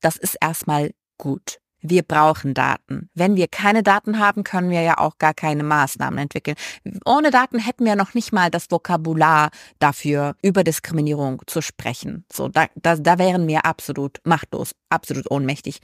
Das 0.00 0.16
ist 0.16 0.36
erstmal 0.40 0.90
gut. 1.18 1.58
Wir 1.80 2.02
brauchen 2.02 2.54
Daten. 2.54 3.10
Wenn 3.14 3.36
wir 3.36 3.48
keine 3.48 3.82
Daten 3.82 4.18
haben, 4.18 4.44
können 4.44 4.70
wir 4.70 4.82
ja 4.82 4.98
auch 4.98 5.18
gar 5.18 5.34
keine 5.34 5.62
Maßnahmen 5.62 6.18
entwickeln. 6.18 6.56
Ohne 7.04 7.30
Daten 7.30 7.58
hätten 7.58 7.84
wir 7.84 7.96
noch 7.96 8.14
nicht 8.14 8.32
mal 8.32 8.50
das 8.50 8.70
Vokabular 8.70 9.50
dafür, 9.78 10.34
über 10.42 10.64
Diskriminierung 10.64 11.42
zu 11.46 11.60
sprechen. 11.60 12.24
So, 12.32 12.48
da, 12.48 12.66
da, 12.74 12.96
da 12.96 13.18
wären 13.18 13.46
wir 13.46 13.66
absolut 13.66 14.18
machtlos, 14.24 14.72
absolut 14.88 15.30
ohnmächtig. 15.30 15.80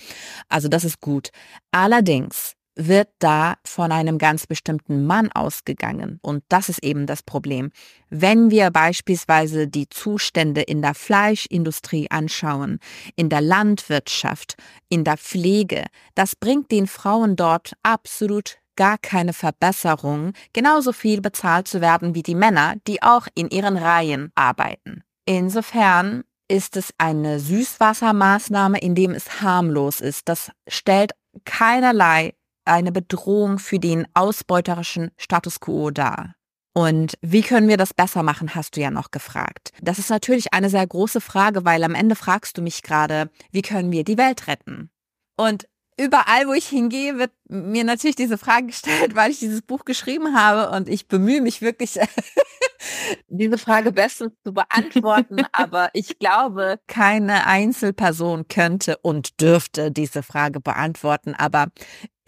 Also 0.49 0.69
das 0.69 0.85
ist 0.85 1.01
gut. 1.01 1.31
Allerdings 1.71 2.55
wird 2.75 3.09
da 3.19 3.57
von 3.65 3.93
einem 3.93 4.19
ganz 4.19 4.47
bestimmten 4.47 5.07
Mann 5.07 5.31
ausgegangen. 5.33 6.19
Und 6.23 6.43
das 6.49 6.69
ist 6.69 6.83
eben 6.83 7.07
das 7.07 7.23
Problem. 7.23 7.71
Wenn 8.09 8.51
wir 8.51 8.71
beispielsweise 8.71 9.69
die 9.69 9.89
Zustände 9.89 10.63
in 10.63 10.83
der 10.83 10.95
Fleischindustrie 10.95 12.11
anschauen, 12.11 12.79
in 13.17 13.29
der 13.29 13.41
Landwirtschaft, 13.41 14.57
in 14.89 15.05
der 15.05 15.17
Pflege, 15.17 15.85
das 16.15 16.37
bringt 16.37 16.71
den 16.71 16.87
Frauen 16.87 17.37
dort 17.37 17.73
absolut 17.83 18.59
gar 18.77 18.97
keine 18.99 19.33
Verbesserung, 19.33 20.33
genauso 20.53 20.93
viel 20.93 21.21
bezahlt 21.21 21.69
zu 21.69 21.81
werden 21.81 22.15
wie 22.15 22.23
die 22.23 22.35
Männer, 22.35 22.77
die 22.87 23.03
auch 23.03 23.29
in 23.35 23.51
ihren 23.51 23.77
Reihen 23.77 24.33
arbeiten. 24.35 25.03
Insofern 25.27 26.25
ist 26.49 26.77
es 26.77 26.93
eine 26.99 27.39
Süßwassermaßnahme, 27.39 28.79
in 28.79 28.95
dem 28.95 29.13
es 29.13 29.43
harmlos 29.43 30.01
ist. 30.01 30.29
Das 30.29 30.51
stellt 30.69 31.13
keinerlei 31.45 32.35
eine 32.65 32.93
Bedrohung 32.93 33.59
für 33.59 33.79
den 33.79 34.07
ausbeuterischen 34.15 35.11
Status 35.17 35.61
quo 35.61 35.91
dar. 35.91 36.35
Und 36.75 37.19
wie 37.21 37.43
können 37.43 37.69
wir 37.69 37.77
das 37.77 37.93
besser 37.93 38.23
machen, 38.23 38.55
hast 38.55 38.77
du 38.77 38.81
ja 38.81 38.91
noch 38.91 39.11
gefragt. 39.11 39.73
Das 39.83 39.99
ist 39.99 40.09
natürlich 40.09 40.55
eine 40.55 40.71
sehr 40.71 40.87
große 40.87 41.21
Frage, 41.21 41.65
weil 41.65 41.85
am 41.85 41.95
Ende 41.95 42.17
fragst 42.17 42.57
du 42.57 42.63
mich 42.63 42.83
gerade, 42.83 43.31
wie 43.51 43.63
können 43.63 43.93
wir 43.93 44.05
die 44.05 44.17
Welt 44.17 44.47
retten? 44.47 44.91
Und 45.37 45.69
überall, 45.99 46.47
wo 46.47 46.53
ich 46.53 46.67
hingehe, 46.67 47.19
wird 47.19 47.33
mir 47.49 47.85
natürlich 47.85 48.17
diese 48.17 48.39
Frage 48.39 48.67
gestellt, 48.67 49.15
weil 49.15 49.31
ich 49.31 49.39
dieses 49.39 49.63
Buch 49.63 49.85
geschrieben 49.85 50.35
habe 50.35 50.75
und 50.75 50.89
ich 50.89 51.07
bemühe 51.09 51.41
mich 51.41 51.63
wirklich, 51.63 51.99
diese 53.29 53.59
Frage 53.59 53.93
bestens 53.93 54.33
zu 54.45 54.53
beantworten. 54.53 55.45
Aber 55.53 55.91
ich 55.93 56.19
glaube, 56.19 56.79
keine 56.87 57.47
Einzelperson 57.47 58.49
könnte 58.49 58.97
und 59.03 59.41
dürfte 59.41 59.91
diese 59.91 60.23
Frage 60.23 60.61
beantworten. 60.61 61.35
Aber 61.35 61.67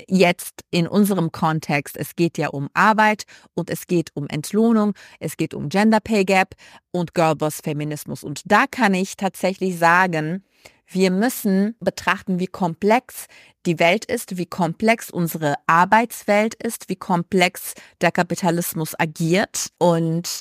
jetzt 0.08 0.62
in 0.70 0.86
unserem 0.86 1.32
Kontext, 1.32 1.96
es 1.96 2.16
geht 2.16 2.38
ja 2.38 2.48
um 2.48 2.68
Arbeit 2.74 3.24
und 3.54 3.70
es 3.70 3.86
geht 3.86 4.10
um 4.14 4.26
Entlohnung, 4.28 4.94
es 5.20 5.36
geht 5.36 5.54
um 5.54 5.68
Gender 5.68 6.00
Pay 6.00 6.24
Gap 6.24 6.54
und 6.90 7.14
Girlboss 7.14 7.60
Feminismus. 7.60 8.24
Und 8.24 8.42
da 8.44 8.66
kann 8.66 8.94
ich 8.94 9.16
tatsächlich 9.16 9.78
sagen, 9.78 10.44
wir 10.86 11.10
müssen 11.10 11.76
betrachten, 11.80 12.38
wie 12.38 12.46
komplex 12.46 13.26
die 13.66 13.78
Welt 13.78 14.04
ist, 14.04 14.36
wie 14.36 14.46
komplex 14.46 15.10
unsere 15.10 15.54
Arbeitswelt 15.66 16.54
ist, 16.54 16.88
wie 16.88 16.96
komplex 16.96 17.74
der 18.00 18.12
Kapitalismus 18.12 18.98
agiert 18.98 19.68
und 19.78 20.40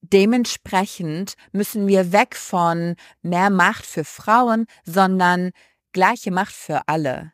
dementsprechend 0.00 1.34
müssen 1.52 1.86
wir 1.86 2.12
weg 2.12 2.36
von 2.36 2.96
mehr 3.22 3.50
Macht 3.50 3.86
für 3.86 4.04
Frauen, 4.04 4.66
sondern 4.84 5.50
gleiche 5.92 6.30
Macht 6.30 6.54
für 6.54 6.82
alle. 6.86 7.32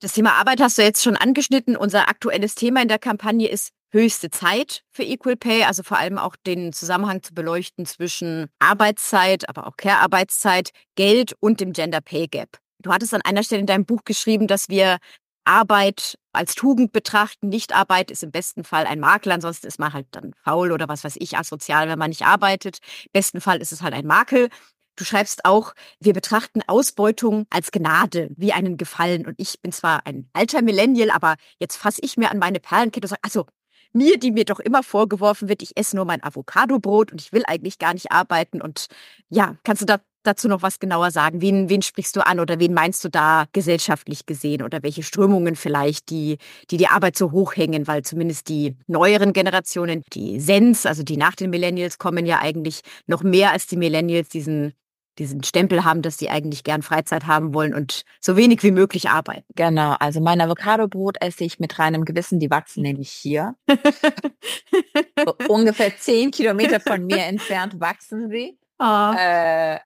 Das 0.00 0.12
Thema 0.12 0.34
Arbeit 0.34 0.60
hast 0.60 0.78
du 0.78 0.82
jetzt 0.82 1.02
schon 1.02 1.16
angeschnitten. 1.16 1.76
Unser 1.76 2.08
aktuelles 2.08 2.54
Thema 2.54 2.82
in 2.82 2.88
der 2.88 2.98
Kampagne 2.98 3.48
ist 3.48 3.72
höchste 3.94 4.28
Zeit 4.28 4.82
für 4.90 5.04
Equal 5.04 5.36
Pay, 5.36 5.64
also 5.64 5.82
vor 5.82 5.96
allem 5.98 6.18
auch 6.18 6.36
den 6.36 6.72
Zusammenhang 6.74 7.22
zu 7.22 7.32
beleuchten 7.32 7.86
zwischen 7.86 8.48
Arbeitszeit, 8.58 9.48
aber 9.48 9.66
auch 9.66 9.76
Care-Arbeitszeit, 9.76 10.70
Geld 10.96 11.34
und 11.40 11.60
dem 11.60 11.72
Gender 11.72 12.02
Pay 12.02 12.26
Gap. 12.26 12.58
Du 12.80 12.92
hattest 12.92 13.14
an 13.14 13.22
einer 13.22 13.42
Stelle 13.42 13.60
in 13.60 13.66
deinem 13.66 13.86
Buch 13.86 14.02
geschrieben, 14.04 14.46
dass 14.46 14.68
wir 14.68 14.98
Arbeit 15.44 16.18
als 16.32 16.54
Tugend 16.54 16.92
betrachten. 16.92 17.48
Nichtarbeit 17.48 18.10
ist 18.10 18.22
im 18.22 18.30
besten 18.30 18.64
Fall 18.64 18.86
ein 18.86 19.00
Makel, 19.00 19.32
ansonsten 19.32 19.66
ist 19.66 19.78
man 19.78 19.92
halt 19.92 20.06
dann 20.10 20.34
faul 20.42 20.72
oder 20.72 20.88
was 20.88 21.04
weiß 21.04 21.16
ich, 21.18 21.38
asozial, 21.38 21.88
wenn 21.88 21.98
man 21.98 22.10
nicht 22.10 22.26
arbeitet. 22.26 22.78
Im 23.04 23.10
besten 23.12 23.40
Fall 23.40 23.60
ist 23.60 23.72
es 23.72 23.82
halt 23.82 23.94
ein 23.94 24.06
Makel. 24.06 24.48
Du 24.96 25.04
schreibst 25.04 25.44
auch, 25.44 25.74
wir 25.98 26.12
betrachten 26.12 26.60
Ausbeutung 26.66 27.46
als 27.50 27.72
Gnade, 27.72 28.28
wie 28.36 28.52
einen 28.52 28.76
Gefallen. 28.76 29.26
Und 29.26 29.34
ich 29.38 29.60
bin 29.60 29.72
zwar 29.72 30.06
ein 30.06 30.28
alter 30.32 30.62
Millennial, 30.62 31.10
aber 31.10 31.36
jetzt 31.58 31.76
fasse 31.76 32.00
ich 32.02 32.16
mir 32.16 32.30
an 32.30 32.38
meine 32.38 32.60
Perlenkette 32.60 33.06
und 33.06 33.10
sage, 33.10 33.22
also 33.22 33.46
mir, 33.94 34.18
die 34.18 34.32
mir 34.32 34.44
doch 34.44 34.60
immer 34.60 34.82
vorgeworfen 34.82 35.48
wird, 35.48 35.62
ich 35.62 35.76
esse 35.76 35.96
nur 35.96 36.04
mein 36.04 36.22
Avocadobrot 36.22 37.12
und 37.12 37.20
ich 37.20 37.32
will 37.32 37.44
eigentlich 37.46 37.78
gar 37.78 37.94
nicht 37.94 38.12
arbeiten. 38.12 38.60
Und 38.60 38.86
ja, 39.30 39.56
kannst 39.64 39.82
du 39.82 39.86
da 39.86 40.00
dazu 40.24 40.48
noch 40.48 40.62
was 40.62 40.80
genauer 40.80 41.10
sagen? 41.10 41.40
Wen, 41.40 41.68
wen 41.68 41.82
sprichst 41.82 42.16
du 42.16 42.26
an 42.26 42.40
oder 42.40 42.58
wen 42.58 42.74
meinst 42.74 43.04
du 43.04 43.08
da 43.08 43.44
gesellschaftlich 43.52 44.26
gesehen 44.26 44.62
oder 44.62 44.82
welche 44.82 45.02
Strömungen 45.02 45.54
vielleicht, 45.54 46.10
die, 46.10 46.38
die 46.70 46.76
die 46.76 46.88
Arbeit 46.88 47.16
so 47.16 47.30
hochhängen? 47.30 47.86
Weil 47.86 48.02
zumindest 48.02 48.48
die 48.48 48.76
neueren 48.86 49.32
Generationen, 49.32 50.02
die 50.12 50.40
Sens, 50.40 50.86
also 50.86 51.02
die 51.02 51.16
nach 51.16 51.34
den 51.34 51.50
Millennials 51.50 51.98
kommen 51.98 52.26
ja 52.26 52.40
eigentlich 52.40 52.80
noch 53.06 53.22
mehr 53.22 53.52
als 53.52 53.66
die 53.66 53.76
Millennials 53.76 54.28
diesen 54.28 54.74
diesen 55.18 55.42
Stempel 55.44 55.84
haben, 55.84 56.02
dass 56.02 56.18
sie 56.18 56.30
eigentlich 56.30 56.64
gern 56.64 56.82
Freizeit 56.82 57.26
haben 57.26 57.54
wollen 57.54 57.74
und 57.74 58.04
so 58.20 58.36
wenig 58.36 58.62
wie 58.62 58.70
möglich 58.70 59.08
arbeiten. 59.08 59.44
Genau, 59.54 59.96
also 60.00 60.20
mein 60.20 60.40
Avocadobrot 60.40 61.16
esse 61.20 61.44
ich 61.44 61.58
mit 61.58 61.78
reinem 61.78 62.04
Gewissen, 62.04 62.40
die 62.40 62.50
wachsen 62.50 62.82
nämlich 62.82 63.10
hier. 63.10 63.54
ungefähr 65.48 65.96
zehn 65.96 66.30
Kilometer 66.30 66.80
von 66.80 67.06
mir 67.06 67.24
entfernt 67.24 67.80
wachsen 67.80 68.30
sie. 68.30 68.58
Oh. 68.78 69.14
Äh, 69.24 69.78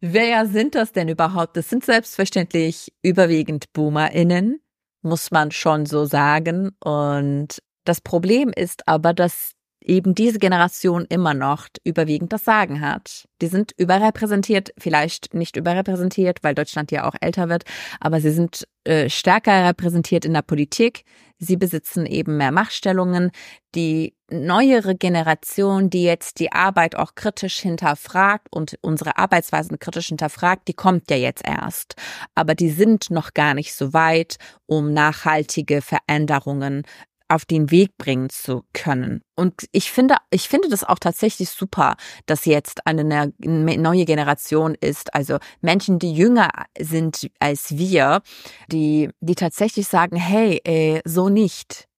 wer 0.00 0.46
sind 0.46 0.74
das 0.74 0.92
denn 0.92 1.08
überhaupt? 1.08 1.56
Das 1.56 1.70
sind 1.70 1.84
selbstverständlich 1.84 2.92
überwiegend 3.02 3.72
BoomerInnen, 3.72 4.60
muss 5.02 5.30
man 5.30 5.50
schon 5.50 5.86
so 5.86 6.04
sagen. 6.04 6.76
Und 6.80 7.62
das 7.84 8.00
Problem 8.00 8.50
ist 8.54 8.86
aber, 8.88 9.14
dass 9.14 9.52
eben 9.84 10.14
diese 10.14 10.38
Generation 10.38 11.04
immer 11.08 11.34
noch 11.34 11.68
überwiegend 11.84 12.32
das 12.32 12.44
Sagen 12.44 12.80
hat. 12.80 13.28
Die 13.40 13.46
sind 13.46 13.72
überrepräsentiert, 13.76 14.72
vielleicht 14.78 15.34
nicht 15.34 15.56
überrepräsentiert, 15.56 16.38
weil 16.42 16.54
Deutschland 16.54 16.90
ja 16.90 17.06
auch 17.06 17.14
älter 17.20 17.48
wird, 17.48 17.64
aber 18.00 18.20
sie 18.20 18.30
sind 18.30 18.66
äh, 18.84 19.08
stärker 19.08 19.68
repräsentiert 19.68 20.24
in 20.24 20.32
der 20.32 20.42
Politik. 20.42 21.04
Sie 21.38 21.56
besitzen 21.56 22.06
eben 22.06 22.36
mehr 22.36 22.52
Machtstellungen. 22.52 23.30
Die 23.74 24.14
neuere 24.30 24.94
Generation, 24.94 25.90
die 25.90 26.04
jetzt 26.04 26.38
die 26.38 26.52
Arbeit 26.52 26.96
auch 26.96 27.14
kritisch 27.14 27.58
hinterfragt 27.58 28.46
und 28.50 28.78
unsere 28.80 29.18
Arbeitsweisen 29.18 29.78
kritisch 29.78 30.08
hinterfragt, 30.08 30.68
die 30.68 30.74
kommt 30.74 31.10
ja 31.10 31.16
jetzt 31.16 31.46
erst. 31.46 31.96
Aber 32.34 32.54
die 32.54 32.70
sind 32.70 33.10
noch 33.10 33.34
gar 33.34 33.54
nicht 33.54 33.74
so 33.74 33.92
weit, 33.92 34.36
um 34.66 34.92
nachhaltige 34.92 35.82
Veränderungen 35.82 36.84
auf 37.28 37.44
den 37.44 37.70
Weg 37.70 37.96
bringen 37.96 38.30
zu 38.30 38.64
können. 38.72 39.22
Und 39.36 39.66
ich 39.72 39.90
finde, 39.90 40.16
ich 40.30 40.48
finde 40.48 40.68
das 40.68 40.84
auch 40.84 40.98
tatsächlich 40.98 41.50
super, 41.50 41.96
dass 42.26 42.44
jetzt 42.44 42.86
eine 42.86 43.04
ne, 43.04 43.32
neue 43.38 44.04
Generation 44.04 44.74
ist, 44.74 45.14
also 45.14 45.38
Menschen, 45.60 45.98
die 45.98 46.12
jünger 46.12 46.50
sind 46.78 47.30
als 47.40 47.76
wir, 47.76 48.22
die, 48.70 49.10
die 49.20 49.34
tatsächlich 49.34 49.88
sagen, 49.88 50.16
hey, 50.16 50.60
äh, 50.64 51.00
so 51.04 51.28
nicht 51.28 51.88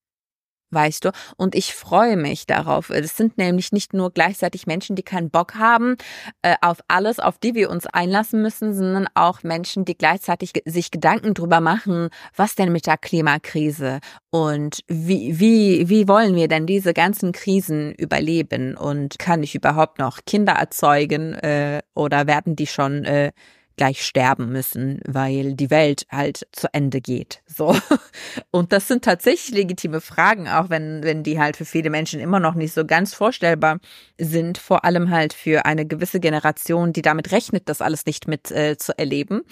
weißt 0.77 1.07
du? 1.07 1.11
Und 1.37 1.55
ich 1.55 1.75
freue 1.75 2.17
mich 2.17 2.47
darauf. 2.47 2.91
Es 2.91 3.17
sind 3.17 3.39
nämlich 3.39 3.73
nicht 3.73 3.95
nur 3.95 4.13
gleichzeitig 4.13 4.67
Menschen, 4.67 4.95
die 4.95 5.03
keinen 5.03 5.31
Bock 5.31 5.57
haben 5.57 5.97
äh, 6.43 6.55
auf 6.61 6.79
alles, 6.87 7.19
auf 7.19 7.39
die 7.39 7.55
wir 7.55 7.71
uns 7.71 7.87
einlassen 7.87 8.43
müssen, 8.43 8.75
sondern 8.75 9.09
auch 9.15 9.43
Menschen, 9.43 9.85
die 9.85 9.97
gleichzeitig 9.97 10.53
sich 10.67 10.91
Gedanken 10.91 11.35
drüber 11.35 11.61
machen, 11.61 12.11
was 12.37 12.55
denn 12.55 12.71
mit 12.71 12.87
der 12.87 12.99
Klimakrise 12.99 14.01
und 14.31 14.81
wie, 14.87 15.41
wie, 15.41 15.89
wie 15.89 16.07
wollen 16.09 16.37
wir 16.37 16.47
denn 16.47 16.67
diese 16.67 16.93
ganzen 16.93 17.33
Krisen 17.33 17.95
überleben 17.95 18.77
und 18.77 19.19
kann 19.19 19.43
ich 19.43 19.55
überhaupt 19.55 19.99
noch 19.99 20.21
Kinder 20.27 20.53
erzeugen 20.53 21.33
äh, 21.35 21.81
oder 21.95 22.27
werden 22.27 22.55
die 22.55 22.67
schon 22.67 23.05
äh, 23.05 23.33
gleich 23.77 24.05
sterben 24.05 24.51
müssen, 24.51 25.01
weil 25.07 25.55
die 25.55 25.71
Welt 25.71 26.07
halt 26.11 26.47
zu 26.53 26.73
Ende 26.73 27.01
geht. 27.01 27.43
So. 27.47 27.77
Und 28.51 28.73
das 28.73 28.89
sind 28.89 29.05
tatsächlich 29.05 29.55
legitime 29.55 30.01
Fragen, 30.01 30.49
auch 30.49 30.71
wenn, 30.71 31.03
wenn 31.03 31.23
die 31.23 31.39
halt 31.39 31.57
für 31.57 31.65
viele 31.65 31.91
Menschen 31.91 32.21
immer 32.21 32.41
noch 32.41 32.55
nicht 32.55 32.73
so 32.73 32.85
ganz 32.85 33.15
vorstellbar 33.15 33.79
sind, 34.19 34.59
vor 34.59 34.85
allem 34.85 35.11
halt 35.11 35.33
für 35.33 35.67
eine 35.67 35.87
gewisse 35.87 36.21
Generation, 36.21 36.93
die 36.93 37.03
damit 37.03 37.33
rechnet, 37.33 37.69
das 37.69 37.83
alles 37.83 38.07
nicht 38.07 38.29
mit 38.29 38.51
äh, 38.51 38.77
zu 38.77 38.99
erleben. 38.99 39.43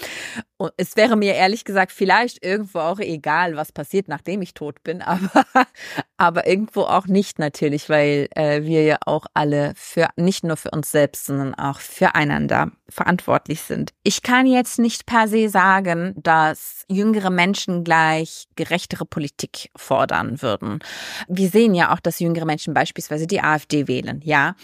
Und 0.56 0.72
es 0.76 0.96
wäre 0.96 1.16
mir 1.16 1.34
ehrlich 1.34 1.64
gesagt 1.64 1.92
vielleicht 1.92 2.44
irgendwo 2.44 2.78
auch 2.78 3.00
egal, 3.00 3.56
was 3.56 3.72
passiert, 3.72 4.08
nachdem 4.08 4.40
ich 4.40 4.54
tot 4.54 4.82
bin, 4.82 5.02
aber, 5.02 5.44
aber 6.16 6.46
irgendwo 6.46 6.82
auch 6.82 7.06
nicht 7.06 7.38
natürlich, 7.38 7.88
weil 7.88 8.28
äh, 8.34 8.62
wir 8.62 8.84
ja 8.84 8.98
auch 9.04 9.26
alle 9.34 9.72
für 9.76 10.08
nicht 10.16 10.44
nur 10.44 10.56
für 10.56 10.70
uns 10.70 10.90
selbst, 10.90 11.26
sondern 11.26 11.54
auch 11.54 11.80
füreinander 11.80 12.70
verantwortlich 12.88 13.60
sind. 13.62 13.92
Ich 14.02 14.13
kann 14.22 14.46
jetzt 14.46 14.78
nicht 14.78 15.06
per 15.06 15.28
se 15.28 15.48
sagen, 15.48 16.14
dass 16.16 16.84
jüngere 16.88 17.30
Menschen 17.30 17.84
gleich 17.84 18.46
gerechtere 18.56 19.04
Politik 19.04 19.70
fordern 19.76 20.42
würden. 20.42 20.80
Wir 21.28 21.48
sehen 21.48 21.74
ja 21.74 21.92
auch, 21.92 22.00
dass 22.00 22.20
jüngere 22.20 22.44
Menschen 22.44 22.74
beispielsweise 22.74 23.26
die 23.26 23.40
AfD 23.40 23.88
wählen, 23.88 24.20
ja. 24.24 24.54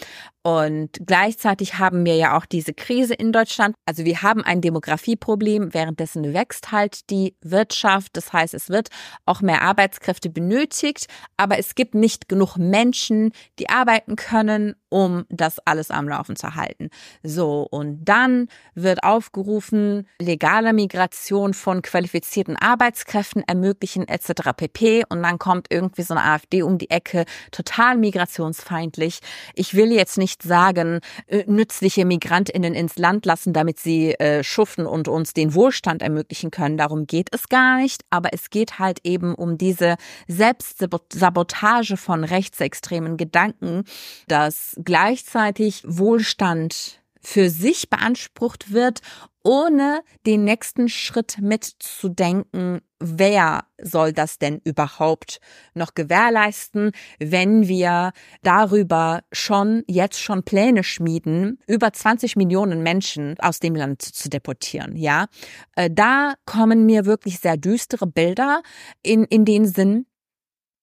Und 0.43 0.89
gleichzeitig 1.05 1.77
haben 1.77 2.03
wir 2.03 2.15
ja 2.15 2.35
auch 2.35 2.47
diese 2.47 2.73
Krise 2.73 3.13
in 3.13 3.31
Deutschland. 3.31 3.75
Also 3.85 4.05
wir 4.05 4.23
haben 4.23 4.43
ein 4.43 4.61
Demografieproblem, 4.61 5.73
währenddessen 5.73 6.33
wächst 6.33 6.71
halt 6.71 7.09
die 7.11 7.35
Wirtschaft. 7.41 8.17
Das 8.17 8.33
heißt, 8.33 8.55
es 8.55 8.69
wird 8.69 8.89
auch 9.25 9.41
mehr 9.41 9.61
Arbeitskräfte 9.61 10.29
benötigt, 10.29 11.07
aber 11.37 11.59
es 11.59 11.75
gibt 11.75 11.93
nicht 11.93 12.27
genug 12.27 12.57
Menschen, 12.57 13.31
die 13.59 13.69
arbeiten 13.69 14.15
können, 14.15 14.75
um 14.89 15.25
das 15.29 15.59
alles 15.59 15.91
am 15.91 16.09
Laufen 16.09 16.35
zu 16.35 16.55
halten. 16.55 16.89
So, 17.23 17.67
und 17.69 18.03
dann 18.03 18.47
wird 18.73 19.03
aufgerufen, 19.03 20.07
legale 20.19 20.73
Migration 20.73 21.53
von 21.53 21.81
qualifizierten 21.81 22.57
Arbeitskräften 22.57 23.43
ermöglichen 23.47 24.07
etc. 24.07 24.51
pp. 24.55 25.03
Und 25.07 25.21
dann 25.23 25.39
kommt 25.39 25.67
irgendwie 25.69 26.01
so 26.01 26.13
eine 26.13 26.23
AfD 26.23 26.63
um 26.63 26.77
die 26.77 26.89
Ecke, 26.89 27.25
total 27.51 27.97
migrationsfeindlich. 27.97 29.19
Ich 29.55 29.75
will 29.75 29.91
jetzt 29.91 30.17
nicht 30.17 30.30
nicht 30.31 30.43
sagen, 30.43 30.99
äh, 31.27 31.43
nützliche 31.45 32.05
Migrantinnen 32.05 32.73
ins 32.73 32.97
Land 32.97 33.25
lassen, 33.25 33.51
damit 33.53 33.79
sie 33.79 34.13
äh, 34.13 34.43
schuften 34.43 34.85
und 34.85 35.07
uns 35.07 35.33
den 35.33 35.53
Wohlstand 35.53 36.01
ermöglichen 36.01 36.51
können. 36.51 36.77
Darum 36.77 37.05
geht 37.05 37.29
es 37.33 37.49
gar 37.49 37.77
nicht. 37.77 38.03
Aber 38.09 38.29
es 38.33 38.49
geht 38.49 38.79
halt 38.79 38.99
eben 39.03 39.35
um 39.35 39.57
diese 39.57 39.95
Selbstsabotage 40.27 41.97
von 41.97 42.23
rechtsextremen 42.23 43.17
Gedanken, 43.17 43.83
dass 44.27 44.75
gleichzeitig 44.83 45.83
Wohlstand 45.85 47.00
für 47.21 47.49
sich 47.49 47.89
beansprucht 47.89 48.73
wird, 48.73 49.01
ohne 49.43 50.03
den 50.25 50.43
nächsten 50.43 50.87
Schritt 50.87 51.37
mitzudenken, 51.39 52.81
wer 52.99 53.65
soll 53.81 54.13
das 54.13 54.37
denn 54.37 54.61
überhaupt 54.63 55.39
noch 55.73 55.93
gewährleisten, 55.95 56.91
wenn 57.19 57.67
wir 57.67 58.11
darüber 58.43 59.23
schon 59.31 59.83
jetzt 59.87 60.19
schon 60.19 60.43
Pläne 60.43 60.83
schmieden, 60.83 61.59
über 61.67 61.91
20 61.91 62.35
Millionen 62.35 62.83
Menschen 62.83 63.35
aus 63.39 63.59
dem 63.59 63.75
Land 63.75 64.01
zu 64.03 64.29
deportieren, 64.29 64.95
ja? 64.95 65.27
Äh, 65.75 65.89
da 65.91 66.35
kommen 66.45 66.85
mir 66.85 67.05
wirklich 67.05 67.39
sehr 67.39 67.57
düstere 67.57 68.07
Bilder 68.07 68.61
in, 69.01 69.23
in 69.23 69.45
den 69.45 69.65
Sinn, 69.65 70.05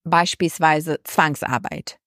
beispielsweise 0.05 0.99
Zwangsarbeit, 1.05 1.99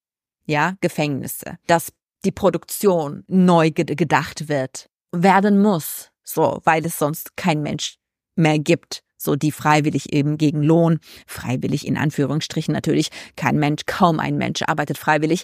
ja, 0.45 0.75
Gefängnisse, 0.81 1.57
dass 1.67 1.93
die 2.25 2.31
Produktion 2.31 3.23
neu 3.27 3.71
gedacht 3.71 4.47
wird, 4.49 4.89
werden 5.11 5.61
muss, 5.61 6.11
so, 6.23 6.59
weil 6.63 6.85
es 6.85 6.97
sonst 6.97 7.35
kein 7.35 7.61
Mensch 7.61 7.97
mehr 8.35 8.59
gibt 8.59 9.03
so 9.23 9.35
die 9.35 9.51
freiwillig 9.51 10.13
eben 10.13 10.37
gegen 10.37 10.63
Lohn, 10.63 10.99
freiwillig 11.27 11.87
in 11.87 11.97
Anführungsstrichen 11.97 12.73
natürlich, 12.73 13.09
kein 13.35 13.57
Mensch, 13.57 13.83
kaum 13.85 14.19
ein 14.19 14.37
Mensch 14.37 14.61
arbeitet 14.63 14.97
freiwillig. 14.97 15.43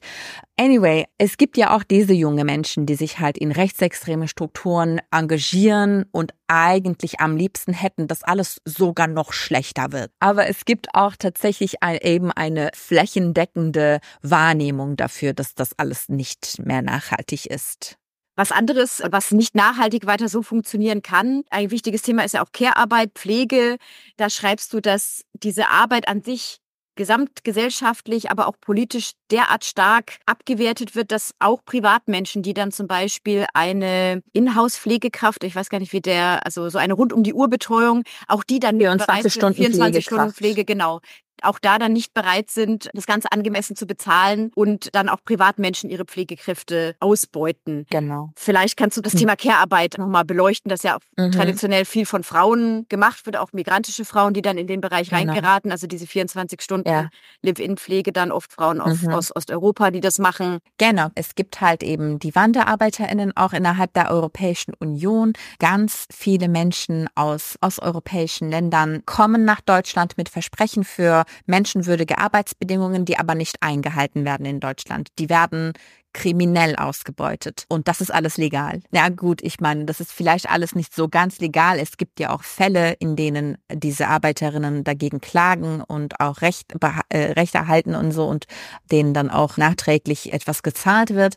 Anyway, 0.59 1.05
es 1.17 1.37
gibt 1.37 1.55
ja 1.57 1.75
auch 1.75 1.83
diese 1.83 2.13
junge 2.13 2.43
Menschen, 2.43 2.85
die 2.85 2.95
sich 2.95 3.19
halt 3.19 3.37
in 3.37 3.51
rechtsextreme 3.51 4.27
Strukturen 4.27 4.99
engagieren 5.11 6.05
und 6.11 6.33
eigentlich 6.47 7.19
am 7.19 7.37
liebsten 7.37 7.73
hätten, 7.73 8.07
dass 8.07 8.23
alles 8.23 8.61
sogar 8.65 9.07
noch 9.07 9.33
schlechter 9.33 9.91
wird. 9.91 10.11
Aber 10.19 10.47
es 10.47 10.65
gibt 10.65 10.87
auch 10.93 11.15
tatsächlich 11.15 11.75
eben 11.83 12.31
eine 12.31 12.71
flächendeckende 12.73 13.99
Wahrnehmung 14.21 14.95
dafür, 14.95 15.33
dass 15.33 15.53
das 15.53 15.77
alles 15.77 16.09
nicht 16.09 16.59
mehr 16.59 16.81
nachhaltig 16.81 17.45
ist. 17.45 17.97
Was 18.37 18.51
anderes, 18.51 19.01
was 19.11 19.31
nicht 19.31 19.55
nachhaltig 19.55 20.05
weiter 20.05 20.29
so 20.29 20.43
funktionieren 20.43 21.01
kann. 21.01 21.43
Ein 21.49 21.71
wichtiges 21.71 22.03
Thema 22.03 22.23
ist 22.23 22.35
ja 22.35 22.43
auch 22.43 22.51
Care-Arbeit, 22.53 23.11
Pflege. 23.15 23.77
Da 24.15 24.29
schreibst 24.29 24.71
du, 24.73 24.79
dass 24.79 25.23
diese 25.33 25.69
Arbeit 25.69 26.07
an 26.07 26.21
sich 26.21 26.59
gesamtgesellschaftlich, 26.97 28.29
aber 28.29 28.47
auch 28.47 28.55
politisch 28.59 29.11
derart 29.31 29.63
stark 29.63 30.17
abgewertet 30.25 30.95
wird, 30.95 31.11
dass 31.11 31.31
auch 31.39 31.63
Privatmenschen, 31.63 32.43
die 32.43 32.53
dann 32.53 32.71
zum 32.71 32.87
Beispiel 32.87 33.45
eine 33.53 34.21
Inhouse-Pflegekraft, 34.33 35.43
ich 35.45 35.55
weiß 35.55 35.69
gar 35.69 35.79
nicht 35.79 35.93
wie 35.93 36.01
der, 36.01 36.45
also 36.45 36.69
so 36.69 36.77
eine 36.77 36.93
rund 36.93 37.13
um 37.13 37.23
die 37.23 37.33
Uhr 37.33 37.49
Betreuung, 37.49 38.03
auch 38.27 38.43
die 38.43 38.59
dann 38.59 38.77
24 38.77 39.33
Stunden 39.33 39.55
24 39.55 40.03
Stunden 40.03 40.33
Pflege, 40.33 40.65
genau, 40.65 40.99
auch 41.43 41.59
da 41.59 41.79
dann 41.79 41.93
nicht 41.93 42.13
bereit 42.13 42.49
sind, 42.49 42.89
das 42.93 43.05
Ganze 43.05 43.31
angemessen 43.31 43.75
zu 43.75 43.85
bezahlen 43.85 44.51
und 44.55 44.93
dann 44.93 45.09
auch 45.09 45.23
Privatmenschen 45.23 45.89
ihre 45.89 46.05
Pflegekräfte 46.05 46.95
ausbeuten. 46.99 47.85
Genau. 47.89 48.31
Vielleicht 48.35 48.77
kannst 48.77 48.97
du 48.97 49.01
das 49.01 49.13
mhm. 49.13 49.19
Thema 49.19 49.35
Care-Arbeit 49.35 49.95
nochmal 49.97 50.25
beleuchten, 50.25 50.69
das 50.69 50.83
ja 50.83 50.97
mhm. 51.17 51.31
traditionell 51.31 51.85
viel 51.85 52.05
von 52.05 52.23
Frauen 52.23 52.85
gemacht 52.89 53.25
wird, 53.25 53.37
auch 53.37 53.53
migrantische 53.53 54.05
Frauen, 54.05 54.33
die 54.33 54.41
dann 54.41 54.57
in 54.57 54.67
den 54.67 54.81
Bereich 54.81 55.09
genau. 55.09 55.19
reingeraten, 55.21 55.71
also 55.71 55.87
diese 55.87 56.07
24 56.07 56.61
Stunden 56.61 56.89
ja. 56.89 57.09
Live-In-Pflege, 57.41 58.11
dann 58.11 58.31
oft 58.31 58.51
Frauen 58.51 58.81
aus, 58.81 59.01
mhm. 59.01 59.13
aus 59.13 59.35
Osteuropa, 59.35 59.91
die 59.91 60.01
das 60.01 60.19
machen. 60.19 60.59
Genau. 60.77 61.09
Es 61.15 61.35
gibt 61.35 61.61
halt 61.61 61.83
eben 61.83 62.19
die 62.19 62.35
WanderarbeiterInnen 62.35 63.35
auch 63.35 63.53
innerhalb 63.53 63.93
der 63.93 64.11
Europäischen 64.11 64.73
Union. 64.73 65.33
Ganz 65.59 66.07
viele 66.11 66.47
Menschen 66.47 67.07
aus, 67.15 67.57
aus 67.61 67.79
europäischen 67.79 68.49
Ländern 68.49 69.03
kommen 69.05 69.45
nach 69.45 69.61
Deutschland 69.61 70.17
mit 70.17 70.29
Versprechen 70.29 70.83
für 70.83 71.25
menschenwürdige 71.45 72.17
Arbeitsbedingungen, 72.17 73.05
die 73.05 73.17
aber 73.17 73.35
nicht 73.35 73.57
eingehalten 73.61 74.25
werden 74.25 74.45
in 74.45 74.59
Deutschland. 74.59 75.09
Die 75.19 75.29
werden 75.29 75.73
kriminell 76.17 76.75
ausgebeutet. 76.75 77.65
Und 77.69 77.87
das 77.87 78.01
ist 78.01 78.11
alles 78.11 78.37
legal. 78.37 78.81
Ja 78.91 79.09
gut, 79.09 79.43
ich 79.43 79.59
meine, 79.59 79.85
das 79.85 79.99
ist 79.99 80.11
vielleicht 80.11 80.49
alles 80.49 80.73
nicht 80.73 80.95
so 80.95 81.09
ganz 81.09 81.39
legal. 81.39 81.77
Es 81.77 81.95
gibt 81.95 82.19
ja 82.19 82.31
auch 82.31 82.41
Fälle, 82.41 82.93
in 82.93 83.15
denen 83.15 83.59
diese 83.71 84.07
Arbeiterinnen 84.07 84.83
dagegen 84.83 85.21
klagen 85.21 85.81
und 85.81 86.19
auch 86.19 86.41
Recht, 86.41 86.73
äh, 87.09 87.17
Recht 87.33 87.53
erhalten 87.53 87.93
und 87.93 88.13
so 88.13 88.25
und 88.25 88.45
denen 88.91 89.13
dann 89.13 89.29
auch 89.29 89.57
nachträglich 89.57 90.33
etwas 90.33 90.63
gezahlt 90.63 91.13
wird. 91.13 91.35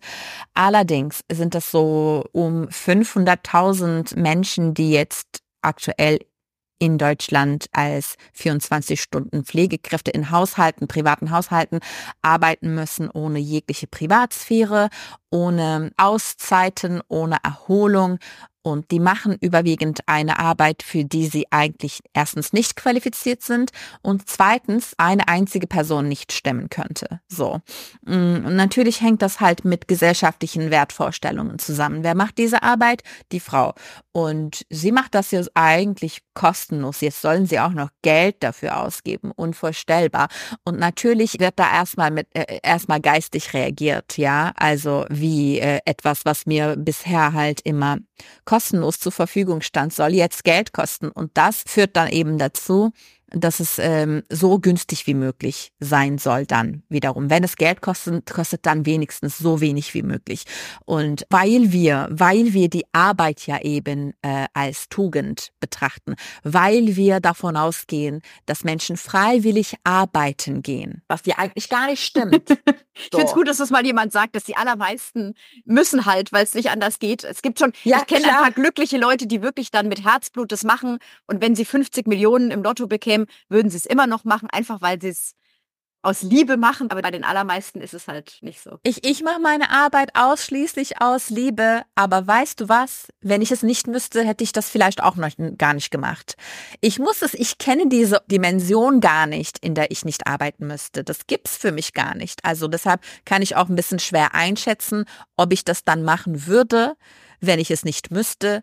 Allerdings 0.55 1.24
sind 1.31 1.55
das 1.55 1.70
so 1.70 2.24
um 2.33 2.66
500.000 2.68 4.18
Menschen, 4.18 4.72
die 4.72 4.92
jetzt 4.92 5.42
aktuell 5.61 6.20
in 6.80 6.98
Deutschland 6.98 7.66
als 7.72 8.16
24 8.32 9.00
Stunden 9.00 9.44
Pflegekräfte 9.44 10.10
in 10.10 10.30
Haushalten, 10.30 10.88
privaten 10.88 11.30
Haushalten 11.30 11.78
arbeiten 12.22 12.74
müssen, 12.74 13.10
ohne 13.10 13.38
jegliche 13.38 13.86
Privatsphäre, 13.86 14.88
ohne 15.30 15.92
Auszeiten, 15.96 17.02
ohne 17.08 17.36
Erholung 17.44 18.18
und 18.62 18.90
die 18.90 19.00
machen 19.00 19.36
überwiegend 19.40 20.00
eine 20.06 20.38
Arbeit, 20.38 20.82
für 20.82 21.04
die 21.04 21.26
sie 21.26 21.46
eigentlich 21.50 22.00
erstens 22.12 22.52
nicht 22.52 22.76
qualifiziert 22.76 23.42
sind 23.42 23.70
und 24.02 24.28
zweitens 24.28 24.92
eine 24.98 25.28
einzige 25.28 25.66
Person 25.66 26.08
nicht 26.08 26.32
stemmen 26.32 26.68
könnte. 26.68 27.20
So. 27.28 27.60
Mm, 28.02 28.44
und 28.44 28.56
natürlich 28.56 29.00
hängt 29.00 29.22
das 29.22 29.40
halt 29.40 29.64
mit 29.64 29.88
gesellschaftlichen 29.88 30.70
Wertvorstellungen 30.70 31.58
zusammen. 31.58 32.04
Wer 32.04 32.14
macht 32.14 32.38
diese 32.38 32.62
Arbeit? 32.62 33.02
Die 33.32 33.40
Frau. 33.40 33.74
Und 34.12 34.66
sie 34.68 34.92
macht 34.92 35.14
das 35.14 35.30
jetzt 35.30 35.50
eigentlich 35.54 36.22
kostenlos. 36.34 37.00
Jetzt 37.00 37.22
sollen 37.22 37.46
sie 37.46 37.60
auch 37.60 37.72
noch 37.72 37.90
Geld 38.02 38.36
dafür 38.40 38.82
ausgeben. 38.82 39.30
Unvorstellbar. 39.34 40.28
Und 40.64 40.78
natürlich 40.78 41.40
wird 41.40 41.58
da 41.58 41.70
erstmal 41.72 42.10
mit, 42.10 42.26
äh, 42.34 42.58
erstmal 42.62 43.00
geistig 43.00 43.54
reagiert, 43.54 44.18
ja. 44.18 44.52
Also 44.56 45.06
wie 45.08 45.60
äh, 45.60 45.80
etwas, 45.84 46.24
was 46.24 46.46
mir 46.46 46.76
bisher 46.76 47.32
halt 47.32 47.60
immer 47.62 47.98
kostenlos 48.44 48.98
zur 48.98 49.12
Verfügung 49.12 49.61
stand, 49.62 49.92
soll 49.92 50.14
jetzt 50.14 50.44
Geld 50.44 50.72
kosten. 50.72 51.09
Und 51.11 51.30
das 51.35 51.62
führt 51.66 51.96
dann 51.96 52.09
eben 52.09 52.38
dazu, 52.38 52.92
dass 53.32 53.60
es 53.60 53.78
ähm, 53.78 54.22
so 54.28 54.58
günstig 54.58 55.06
wie 55.06 55.14
möglich 55.14 55.72
sein 55.80 56.18
soll 56.18 56.46
dann 56.46 56.82
wiederum. 56.88 57.30
Wenn 57.30 57.44
es 57.44 57.56
Geld 57.56 57.80
kostet, 57.80 58.30
kostet 58.30 58.66
dann 58.66 58.86
wenigstens 58.86 59.38
so 59.38 59.60
wenig 59.60 59.94
wie 59.94 60.02
möglich. 60.02 60.44
Und 60.84 61.24
weil 61.30 61.72
wir, 61.72 62.08
weil 62.10 62.52
wir 62.52 62.68
die 62.68 62.84
Arbeit 62.92 63.46
ja 63.46 63.60
eben 63.60 64.14
äh, 64.22 64.46
als 64.52 64.88
Tugend 64.88 65.52
betrachten, 65.60 66.16
weil 66.42 66.96
wir 66.96 67.20
davon 67.20 67.56
ausgehen, 67.56 68.20
dass 68.46 68.64
Menschen 68.64 68.96
freiwillig 68.96 69.74
arbeiten 69.84 70.62
gehen, 70.62 71.02
was 71.08 71.22
ja 71.24 71.38
eigentlich 71.38 71.68
gar 71.68 71.86
nicht 71.86 72.04
stimmt. 72.04 72.50
ich 72.50 73.08
so. 73.12 73.18
finde 73.18 73.26
es 73.26 73.34
gut, 73.34 73.48
dass 73.48 73.58
das 73.58 73.70
mal 73.70 73.84
jemand 73.84 74.12
sagt, 74.12 74.34
dass 74.34 74.44
die 74.44 74.56
allermeisten 74.56 75.34
müssen 75.64 76.04
halt, 76.06 76.32
weil 76.32 76.44
es 76.44 76.54
nicht 76.54 76.70
anders 76.70 76.98
geht. 76.98 77.24
Es 77.24 77.42
gibt 77.42 77.58
schon, 77.58 77.72
ja, 77.84 77.98
ich 77.98 78.06
kenne 78.06 78.26
ein 78.26 78.42
paar 78.42 78.50
glückliche 78.50 78.98
Leute, 78.98 79.26
die 79.26 79.42
wirklich 79.42 79.70
dann 79.70 79.88
mit 79.88 80.04
Herzblut 80.04 80.52
das 80.52 80.64
machen 80.64 80.98
und 81.26 81.40
wenn 81.40 81.54
sie 81.54 81.64
50 81.64 82.06
Millionen 82.06 82.50
im 82.50 82.62
Lotto 82.62 82.86
bekämen, 82.86 83.19
würden 83.48 83.70
sie 83.70 83.76
es 83.76 83.87
immer 83.87 84.06
noch 84.06 84.24
machen, 84.24 84.48
einfach 84.50 84.80
weil 84.80 85.00
sie 85.00 85.09
es 85.09 85.35
aus 86.02 86.22
Liebe 86.22 86.56
machen, 86.56 86.90
aber 86.90 87.02
bei 87.02 87.11
den 87.11 87.24
allermeisten 87.24 87.80
ist 87.80 87.92
es 87.92 88.09
halt 88.09 88.38
nicht 88.40 88.62
so. 88.62 88.78
Ich, 88.83 89.04
ich 89.04 89.22
mache 89.22 89.40
meine 89.40 89.70
Arbeit 89.70 90.11
ausschließlich 90.14 91.00
aus 91.02 91.28
Liebe, 91.28 91.83
aber 91.94 92.26
weißt 92.26 92.61
du 92.61 92.68
was? 92.68 93.09
Wenn 93.20 93.42
ich 93.42 93.50
es 93.50 93.62
nicht 93.62 93.87
müsste, 93.87 94.24
hätte 94.24 94.42
ich 94.42 94.52
das 94.52 94.70
vielleicht 94.70 95.02
auch 95.02 95.16
noch 95.16 95.30
gar 95.59 95.74
nicht 95.74 95.90
gemacht. 95.90 96.37
Ich 96.80 96.98
muss 96.98 97.20
es, 97.20 97.35
ich 97.35 97.59
kenne 97.59 97.88
diese 97.88 98.22
Dimension 98.30 99.00
gar 99.00 99.26
nicht, 99.26 99.59
in 99.59 99.74
der 99.74 99.90
ich 99.90 100.04
nicht 100.04 100.26
arbeiten 100.26 100.66
müsste. 100.66 101.04
Das 101.04 101.26
gibt's 101.26 101.56
für 101.56 101.72
mich 101.72 101.92
gar 101.92 102.14
nicht. 102.14 102.44
Also 102.44 102.66
deshalb 102.66 103.02
kann 103.26 103.42
ich 103.42 103.56
auch 103.56 103.68
ein 103.68 103.76
bisschen 103.76 103.98
schwer 103.98 104.35
einschätzen, 104.35 105.04
ob 105.37 105.52
ich 105.52 105.64
das 105.64 105.85
dann 105.85 106.02
machen 106.02 106.46
würde, 106.46 106.94
wenn 107.40 107.59
ich 107.59 107.70
es 107.70 107.85
nicht 107.85 108.11
müsste 108.11 108.62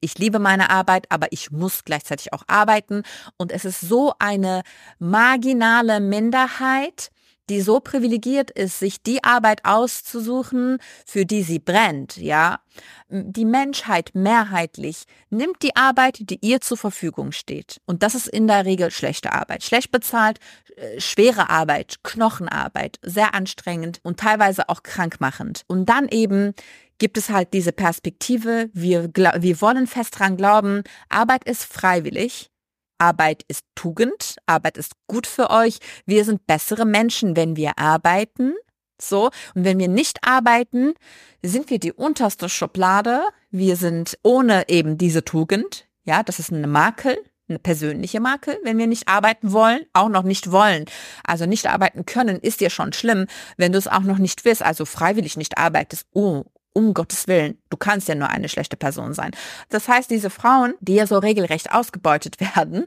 ich 0.00 0.18
liebe 0.18 0.38
meine 0.38 0.70
Arbeit, 0.70 1.06
aber 1.10 1.28
ich 1.30 1.50
muss 1.50 1.84
gleichzeitig 1.84 2.32
auch 2.32 2.42
arbeiten. 2.46 3.02
Und 3.36 3.52
es 3.52 3.64
ist 3.64 3.80
so 3.80 4.12
eine 4.18 4.62
marginale 4.98 6.00
Minderheit, 6.00 7.10
die 7.48 7.60
so 7.60 7.78
privilegiert 7.80 8.50
ist, 8.50 8.80
sich 8.80 9.02
die 9.02 9.22
Arbeit 9.22 9.64
auszusuchen, 9.64 10.78
für 11.04 11.24
die 11.24 11.42
sie 11.42 11.60
brennt, 11.60 12.16
ja. 12.16 12.60
Die 13.08 13.44
Menschheit 13.44 14.10
mehrheitlich 14.14 15.04
nimmt 15.30 15.62
die 15.62 15.76
Arbeit, 15.76 16.18
die 16.20 16.38
ihr 16.44 16.60
zur 16.60 16.76
Verfügung 16.76 17.30
steht. 17.30 17.80
Und 17.86 18.02
das 18.02 18.16
ist 18.16 18.26
in 18.26 18.48
der 18.48 18.64
Regel 18.64 18.90
schlechte 18.90 19.32
Arbeit. 19.32 19.62
Schlecht 19.62 19.92
bezahlt, 19.92 20.40
äh, 20.76 21.00
schwere 21.00 21.48
Arbeit, 21.48 21.98
Knochenarbeit, 22.02 22.98
sehr 23.02 23.32
anstrengend 23.32 24.00
und 24.02 24.18
teilweise 24.18 24.68
auch 24.68 24.82
krankmachend. 24.82 25.62
Und 25.68 25.88
dann 25.88 26.08
eben 26.08 26.52
gibt 26.98 27.18
es 27.18 27.30
halt 27.30 27.52
diese 27.52 27.72
Perspektive, 27.72 28.70
wir, 28.72 29.10
wir 29.14 29.60
wollen 29.60 29.86
fest 29.86 30.18
dran 30.18 30.36
glauben, 30.36 30.82
Arbeit 31.08 31.44
ist 31.44 31.64
freiwillig, 31.64 32.50
Arbeit 32.98 33.44
ist 33.48 33.64
Tugend, 33.74 34.36
Arbeit 34.46 34.78
ist 34.78 34.92
gut 35.06 35.26
für 35.26 35.50
euch, 35.50 35.78
wir 36.06 36.24
sind 36.24 36.46
bessere 36.46 36.86
Menschen, 36.86 37.36
wenn 37.36 37.56
wir 37.56 37.78
arbeiten. 37.78 38.54
So, 39.00 39.26
und 39.54 39.64
wenn 39.64 39.78
wir 39.78 39.88
nicht 39.88 40.20
arbeiten, 40.22 40.94
sind 41.42 41.68
wir 41.68 41.78
die 41.78 41.92
unterste 41.92 42.48
Schublade. 42.48 43.24
Wir 43.50 43.76
sind 43.76 44.18
ohne 44.22 44.68
eben 44.68 44.96
diese 44.96 45.22
Tugend. 45.22 45.86
Ja, 46.04 46.22
das 46.22 46.38
ist 46.38 46.50
eine 46.50 46.66
Makel, 46.66 47.18
eine 47.48 47.58
persönliche 47.58 48.20
Makel, 48.20 48.58
wenn 48.64 48.78
wir 48.78 48.86
nicht 48.86 49.08
arbeiten 49.08 49.52
wollen, 49.52 49.80
auch 49.92 50.08
noch 50.08 50.22
nicht 50.22 50.50
wollen. 50.50 50.86
Also 51.24 51.46
nicht 51.46 51.66
arbeiten 51.66 52.06
können 52.06 52.40
ist 52.40 52.60
dir 52.60 52.70
schon 52.70 52.92
schlimm, 52.92 53.26
wenn 53.56 53.72
du 53.72 53.78
es 53.78 53.86
auch 53.86 54.00
noch 54.00 54.18
nicht 54.18 54.44
willst, 54.44 54.62
also 54.62 54.84
freiwillig 54.84 55.36
nicht 55.36 55.58
arbeitest. 55.58 56.06
Oh, 56.12 56.44
um 56.76 56.92
Gottes 56.92 57.26
Willen, 57.26 57.58
du 57.70 57.78
kannst 57.78 58.06
ja 58.06 58.14
nur 58.14 58.28
eine 58.28 58.50
schlechte 58.50 58.76
Person 58.76 59.14
sein. 59.14 59.30
Das 59.70 59.88
heißt, 59.88 60.10
diese 60.10 60.28
Frauen, 60.28 60.74
die 60.80 60.94
ja 60.94 61.06
so 61.06 61.18
regelrecht 61.18 61.72
ausgebeutet 61.72 62.38
werden, 62.56 62.86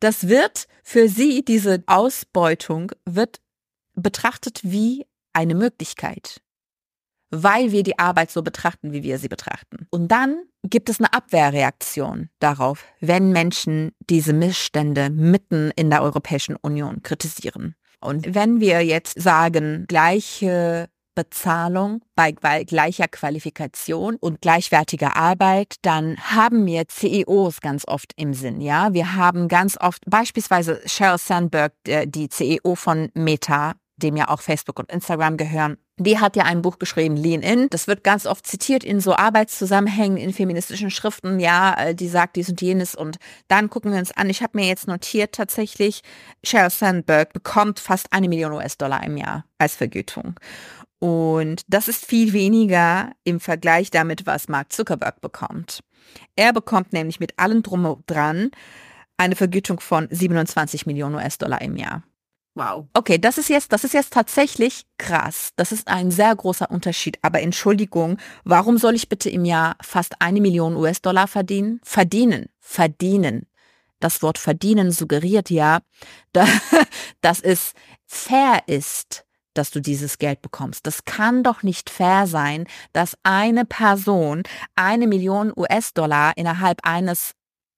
das 0.00 0.28
wird 0.28 0.68
für 0.82 1.08
sie, 1.08 1.44
diese 1.44 1.82
Ausbeutung 1.86 2.92
wird 3.06 3.40
betrachtet 3.94 4.60
wie 4.62 5.06
eine 5.32 5.54
Möglichkeit, 5.54 6.42
weil 7.30 7.72
wir 7.72 7.82
die 7.82 7.98
Arbeit 7.98 8.30
so 8.30 8.42
betrachten, 8.42 8.92
wie 8.92 9.02
wir 9.02 9.18
sie 9.18 9.28
betrachten. 9.28 9.86
Und 9.90 10.08
dann 10.08 10.42
gibt 10.62 10.90
es 10.90 10.98
eine 10.98 11.12
Abwehrreaktion 11.12 12.28
darauf, 12.38 12.84
wenn 13.00 13.32
Menschen 13.32 13.92
diese 14.10 14.34
Missstände 14.34 15.08
mitten 15.08 15.70
in 15.76 15.88
der 15.88 16.02
Europäischen 16.02 16.56
Union 16.56 17.02
kritisieren. 17.02 17.76
Und 18.00 18.34
wenn 18.34 18.60
wir 18.60 18.84
jetzt 18.84 19.20
sagen, 19.20 19.86
gleiche 19.88 20.90
Bezahlung 21.14 22.02
bei 22.14 22.32
gleicher 22.32 23.08
Qualifikation 23.08 24.16
und 24.16 24.40
gleichwertiger 24.40 25.16
Arbeit, 25.16 25.76
dann 25.82 26.16
haben 26.18 26.66
wir 26.66 26.88
CEOs 26.88 27.60
ganz 27.60 27.86
oft 27.86 28.12
im 28.16 28.34
Sinn. 28.34 28.60
Ja, 28.60 28.92
wir 28.92 29.14
haben 29.14 29.48
ganz 29.48 29.76
oft 29.80 30.02
beispielsweise 30.06 30.80
Sheryl 30.86 31.18
Sandberg, 31.18 31.72
die 31.84 32.28
CEO 32.28 32.74
von 32.74 33.10
Meta, 33.14 33.74
dem 33.96 34.16
ja 34.16 34.28
auch 34.28 34.40
Facebook 34.40 34.78
und 34.78 34.90
Instagram 34.90 35.36
gehören. 35.36 35.76
Die 35.98 36.18
hat 36.18 36.36
ja 36.36 36.44
ein 36.44 36.62
Buch 36.62 36.78
geschrieben, 36.78 37.16
Lean 37.16 37.42
In. 37.42 37.68
Das 37.68 37.86
wird 37.86 38.02
ganz 38.02 38.26
oft 38.26 38.46
zitiert 38.46 38.82
in 38.82 39.00
so 39.00 39.14
Arbeitszusammenhängen, 39.14 40.16
in 40.16 40.32
feministischen 40.32 40.90
Schriften. 40.90 41.38
Ja, 41.38 41.74
äh, 41.74 41.94
die 41.94 42.08
sagt 42.08 42.36
dies 42.36 42.48
und 42.48 42.60
jenes. 42.60 42.94
Und 42.94 43.18
dann 43.48 43.68
gucken 43.68 43.92
wir 43.92 43.98
uns 43.98 44.10
an. 44.10 44.30
Ich 44.30 44.42
habe 44.42 44.58
mir 44.58 44.66
jetzt 44.66 44.88
notiert, 44.88 45.34
tatsächlich, 45.34 46.02
Sheryl 46.42 46.70
Sandberg 46.70 47.32
bekommt 47.34 47.78
fast 47.78 48.12
eine 48.12 48.28
Million 48.28 48.52
US-Dollar 48.52 49.04
im 49.04 49.18
Jahr 49.18 49.44
als 49.58 49.76
Vergütung. 49.76 50.34
Und 51.02 51.62
das 51.66 51.88
ist 51.88 52.06
viel 52.06 52.32
weniger 52.32 53.10
im 53.24 53.40
Vergleich 53.40 53.90
damit, 53.90 54.24
was 54.24 54.46
Mark 54.46 54.72
Zuckerberg 54.72 55.20
bekommt. 55.20 55.80
Er 56.36 56.52
bekommt 56.52 56.92
nämlich 56.92 57.18
mit 57.18 57.40
allem 57.40 57.64
drum 57.64 57.86
und 57.86 58.04
dran 58.08 58.52
eine 59.16 59.34
Vergütung 59.34 59.80
von 59.80 60.06
27 60.08 60.86
Millionen 60.86 61.16
US-Dollar 61.16 61.60
im 61.60 61.74
Jahr. 61.74 62.04
Wow. 62.54 62.86
Okay, 62.94 63.18
das 63.18 63.36
ist 63.36 63.48
jetzt, 63.48 63.72
das 63.72 63.82
ist 63.82 63.94
jetzt 63.94 64.12
tatsächlich 64.12 64.84
krass. 64.96 65.50
Das 65.56 65.72
ist 65.72 65.88
ein 65.88 66.12
sehr 66.12 66.36
großer 66.36 66.70
Unterschied. 66.70 67.18
Aber 67.22 67.40
Entschuldigung, 67.40 68.18
warum 68.44 68.78
soll 68.78 68.94
ich 68.94 69.08
bitte 69.08 69.28
im 69.28 69.44
Jahr 69.44 69.74
fast 69.82 70.22
eine 70.22 70.40
Million 70.40 70.76
US-Dollar 70.76 71.26
verdienen? 71.26 71.80
Verdienen, 71.82 72.46
verdienen. 72.60 73.46
Das 73.98 74.22
Wort 74.22 74.38
verdienen 74.38 74.92
suggeriert 74.92 75.50
ja, 75.50 75.80
dass 77.20 77.40
es 77.40 77.72
fair 78.06 78.62
ist 78.68 79.26
dass 79.54 79.70
du 79.70 79.80
dieses 79.80 80.18
Geld 80.18 80.42
bekommst. 80.42 80.86
Das 80.86 81.04
kann 81.04 81.42
doch 81.42 81.62
nicht 81.62 81.90
fair 81.90 82.26
sein, 82.26 82.66
dass 82.92 83.16
eine 83.22 83.64
Person 83.64 84.42
eine 84.74 85.06
Million 85.06 85.52
US-Dollar 85.56 86.32
innerhalb 86.36 86.86
eines 86.86 87.34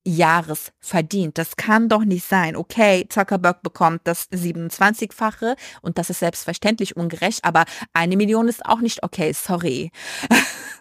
Jahres 0.07 0.71
verdient. 0.81 1.39
Das 1.39 1.57
kann 1.57 1.89
doch 1.89 2.05
nicht 2.05 2.27
sein. 2.27 2.57
Okay, 2.57 3.07
Zuckerberg 3.09 3.63
bekommt 3.63 4.03
das 4.05 4.31
27-fache 4.31 5.57
und 5.81 5.97
das 5.99 6.11
ist 6.11 6.21
selbstverständlich 6.21 6.97
ungerecht, 6.97 7.45
aber 7.45 7.65
eine 7.93 8.17
Million 8.17 8.47
ist 8.49 8.67
auch 8.67 8.81
nicht 8.81 9.03
okay, 9.03 9.33
sorry. 9.33 9.91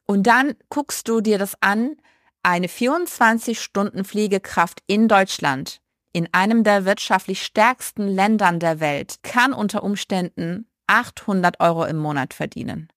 Und 0.05 0.27
dann 0.27 0.55
guckst 0.67 1.07
du 1.07 1.21
dir 1.21 1.37
das 1.37 1.55
an, 1.61 1.95
eine 2.43 2.67
24-Stunden-Pflegekraft 2.67 4.81
in 4.85 5.07
Deutschland, 5.07 5.79
in 6.11 6.27
einem 6.33 6.65
der 6.65 6.83
wirtschaftlich 6.83 7.41
stärksten 7.41 8.09
Ländern 8.09 8.59
der 8.59 8.81
Welt, 8.81 9.19
kann 9.23 9.53
unter 9.53 9.81
Umständen 9.81 10.67
800 10.87 11.59
Euro 11.59 11.85
im 11.85 11.97
Monat 11.97 12.33
verdienen. 12.33 12.89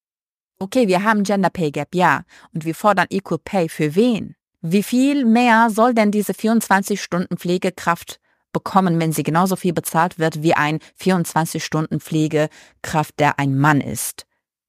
Okay, 0.59 0.89
wir 0.89 1.05
haben 1.05 1.23
Gender 1.23 1.51
Pay 1.51 1.71
Gap, 1.71 1.95
ja, 1.95 2.23
und 2.55 2.65
wir 2.65 2.75
fordern 2.75 3.07
Equal 3.11 3.39
Pay 3.39 3.69
für 3.69 3.95
wen? 3.95 4.37
Wie 4.63 4.83
viel 4.83 5.25
mehr 5.25 5.69
soll 5.71 5.93
denn 5.93 6.11
diese 6.11 6.35
24 6.35 7.01
Stunden 7.03 7.37
Pflegekraft 7.37 8.19
bekommen, 8.53 8.99
wenn 8.99 9.13
sie 9.13 9.23
genauso 9.23 9.55
viel 9.57 9.75
bezahlt 9.75 10.19
wird 10.19 10.43
wie 10.43 10.55
ein 10.55 10.81
24 10.97 11.63
Stunden 11.63 12.01
Pflegekraft, 12.01 13.19
der 13.19 13.39
ein 13.39 13.57
Mann 13.59 13.83
ist? 13.83 14.25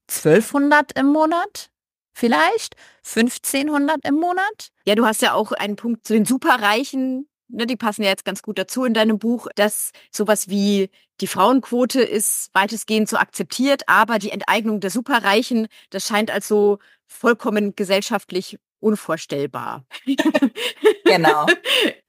1200 0.10 0.92
im 1.00 1.08
Monat? 1.08 1.72
Vielleicht? 2.14 2.76
1500 3.06 4.06
im 4.06 4.16
Monat? 4.16 4.72
Ja, 4.86 4.96
du 4.96 5.06
hast 5.06 5.22
ja 5.22 5.34
auch 5.34 5.54
einen 5.54 5.78
Punkt 5.78 6.06
zu 6.06 6.14
den 6.14 6.26
Superreichen 6.26 7.28
ne, 7.50 7.66
die 7.66 7.76
passen 7.76 8.04
ja 8.04 8.10
jetzt 8.10 8.26
ganz 8.26 8.42
gut 8.42 8.58
dazu 8.58 8.86
in 8.86 8.94
deinem 8.94 9.20
Buch, 9.20 9.48
dass 9.56 9.92
sowas 10.12 10.50
wie 10.50 10.90
die 11.22 11.28
Frauenquote 11.28 12.02
ist 12.02 12.50
weitestgehend 12.54 13.10
so 13.10 13.18
akzeptiert, 13.18 13.84
aber 13.88 14.20
die 14.20 14.32
Enteignung 14.32 14.80
der 14.80 14.90
Superreichen, 14.90 15.68
das 15.90 16.08
scheint 16.08 16.32
als 16.32 16.48
so 16.48 16.80
vollkommen 17.06 17.76
gesellschaftlich 17.76 18.60
unvorstellbar. 18.80 19.86
genau. 21.06 21.48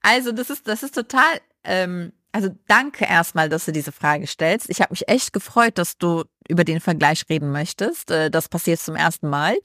Also 0.02 0.32
das 0.32 0.50
ist, 0.50 0.68
das 0.68 0.82
ist 0.82 0.94
total, 0.94 1.40
ähm, 1.64 2.12
also 2.32 2.50
danke 2.66 3.04
erstmal, 3.04 3.48
dass 3.48 3.64
du 3.64 3.72
diese 3.72 3.92
Frage 3.92 4.26
stellst. 4.26 4.68
Ich 4.68 4.80
habe 4.80 4.92
mich 4.92 5.08
echt 5.08 5.32
gefreut, 5.32 5.78
dass 5.78 5.96
du 5.96 6.24
über 6.48 6.64
den 6.64 6.80
Vergleich 6.80 7.24
reden 7.30 7.50
möchtest. 7.50 8.10
Äh, 8.10 8.30
das 8.30 8.48
passiert 8.48 8.80
zum 8.80 8.96
ersten 8.96 9.28
Mal. 9.28 9.56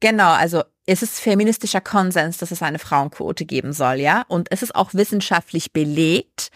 Genau, 0.00 0.32
also 0.32 0.62
es 0.84 1.02
ist 1.02 1.20
feministischer 1.20 1.80
Konsens, 1.80 2.38
dass 2.38 2.50
es 2.50 2.62
eine 2.62 2.80
Frauenquote 2.80 3.44
geben 3.44 3.72
soll, 3.72 4.00
ja. 4.00 4.24
Und 4.26 4.50
es 4.50 4.62
ist 4.62 4.74
auch 4.74 4.94
wissenschaftlich 4.94 5.72
belegt, 5.72 6.50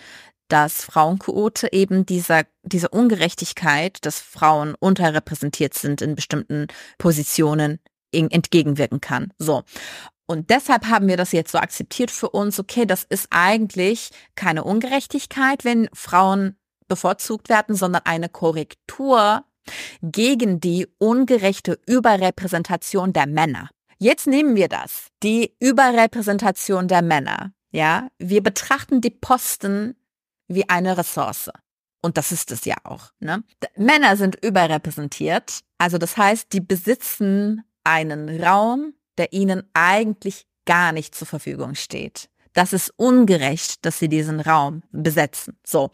dass 0.48 0.85
Frauenquote 0.85 1.72
eben 1.72 2.06
dieser, 2.06 2.44
diese 2.62 2.88
Ungerechtigkeit, 2.88 3.98
dass 4.04 4.20
Frauen 4.20 4.74
unterrepräsentiert 4.78 5.74
sind 5.74 6.02
in 6.02 6.14
bestimmten 6.14 6.68
Positionen 6.98 7.80
entgegenwirken 8.12 9.00
kann. 9.00 9.32
So. 9.38 9.62
Und 10.26 10.50
deshalb 10.50 10.87
haben 10.87 11.06
wir 11.06 11.16
das 11.16 11.32
jetzt 11.32 11.52
so 11.52 11.59
akzeptiert 11.59 12.11
für 12.11 12.30
uns. 12.30 12.59
Okay, 12.59 12.85
das 12.85 13.04
ist 13.04 13.28
eigentlich 13.30 14.11
keine 14.35 14.64
Ungerechtigkeit, 14.64 15.64
wenn 15.64 15.88
Frauen 15.92 16.56
bevorzugt 16.88 17.48
werden, 17.48 17.74
sondern 17.76 18.02
eine 18.04 18.28
Korrektur 18.28 19.44
gegen 20.02 20.61
die 20.61 20.87
ungerechte 20.98 21.78
Überrepräsentation 21.87 23.12
der 23.12 23.26
Männer. 23.26 23.70
Jetzt 23.98 24.26
nehmen 24.26 24.56
wir 24.56 24.68
das, 24.68 25.09
die 25.22 25.54
Überrepräsentation 25.59 26.87
der 26.87 27.02
Männer. 27.02 27.52
Ja, 27.70 28.09
wir 28.18 28.42
betrachten 28.42 29.00
die 29.00 29.11
Posten 29.11 29.96
wie 30.48 30.68
eine 30.68 30.96
Ressource. 30.96 31.50
Und 32.02 32.16
das 32.16 32.32
ist 32.32 32.52
es 32.52 32.64
ja 32.64 32.76
auch. 32.85 33.11
Ne? 33.18 33.42
Männer 33.76 34.16
sind 34.16 34.37
überrepräsentiert. 34.44 35.61
Also 35.78 35.98
das 35.98 36.16
heißt, 36.16 36.52
die 36.52 36.61
besitzen 36.61 37.64
einen 37.85 38.42
Raum, 38.42 38.94
der 39.18 39.32
ihnen 39.32 39.68
eigentlich 39.74 40.46
gar 40.66 40.92
nicht 40.92 41.14
zur 41.14 41.26
Verfügung 41.26 41.74
steht. 41.74 42.28
Das 42.52 42.72
ist 42.72 42.92
ungerecht, 42.96 43.85
dass 43.85 43.98
sie 43.98 44.09
diesen 44.09 44.40
Raum 44.40 44.82
besetzen. 44.90 45.59
So. 45.66 45.90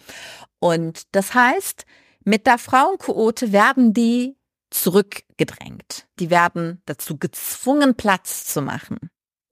Und 0.60 1.14
das 1.14 1.34
heißt, 1.34 1.84
mit 2.24 2.46
der 2.46 2.58
Frauenquote 2.58 3.52
werden 3.52 3.92
die 3.92 4.36
zurückgedrängt. 4.70 6.06
Die 6.18 6.30
werden 6.30 6.82
dazu 6.86 7.18
gezwungen, 7.18 7.96
Platz 7.96 8.44
zu 8.46 8.62
machen. 8.62 8.98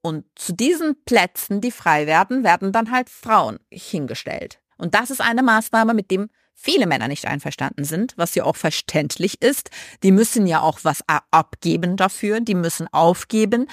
Und 0.01 0.25
zu 0.35 0.53
diesen 0.53 1.03
Plätzen, 1.03 1.61
die 1.61 1.71
frei 1.71 2.07
werden, 2.07 2.43
werden 2.43 2.71
dann 2.71 2.91
halt 2.91 3.09
Frauen 3.09 3.59
hingestellt. 3.71 4.60
Und 4.81 4.95
das 4.95 5.11
ist 5.11 5.21
eine 5.21 5.43
Maßnahme, 5.43 5.93
mit 5.93 6.09
dem 6.09 6.29
viele 6.55 6.87
Männer 6.87 7.07
nicht 7.07 7.25
einverstanden 7.25 7.83
sind, 7.83 8.13
was 8.17 8.33
ja 8.33 8.45
auch 8.45 8.55
verständlich 8.55 9.39
ist. 9.41 9.69
Die 10.01 10.11
müssen 10.11 10.47
ja 10.47 10.61
auch 10.61 10.79
was 10.81 11.03
abgeben 11.07 11.97
dafür, 11.97 12.39
die 12.39 12.55
müssen 12.55 12.87
aufgeben 12.91 13.67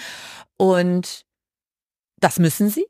und 0.59 1.25
das 2.21 2.39
müssen 2.39 2.69
sie, 2.69 2.87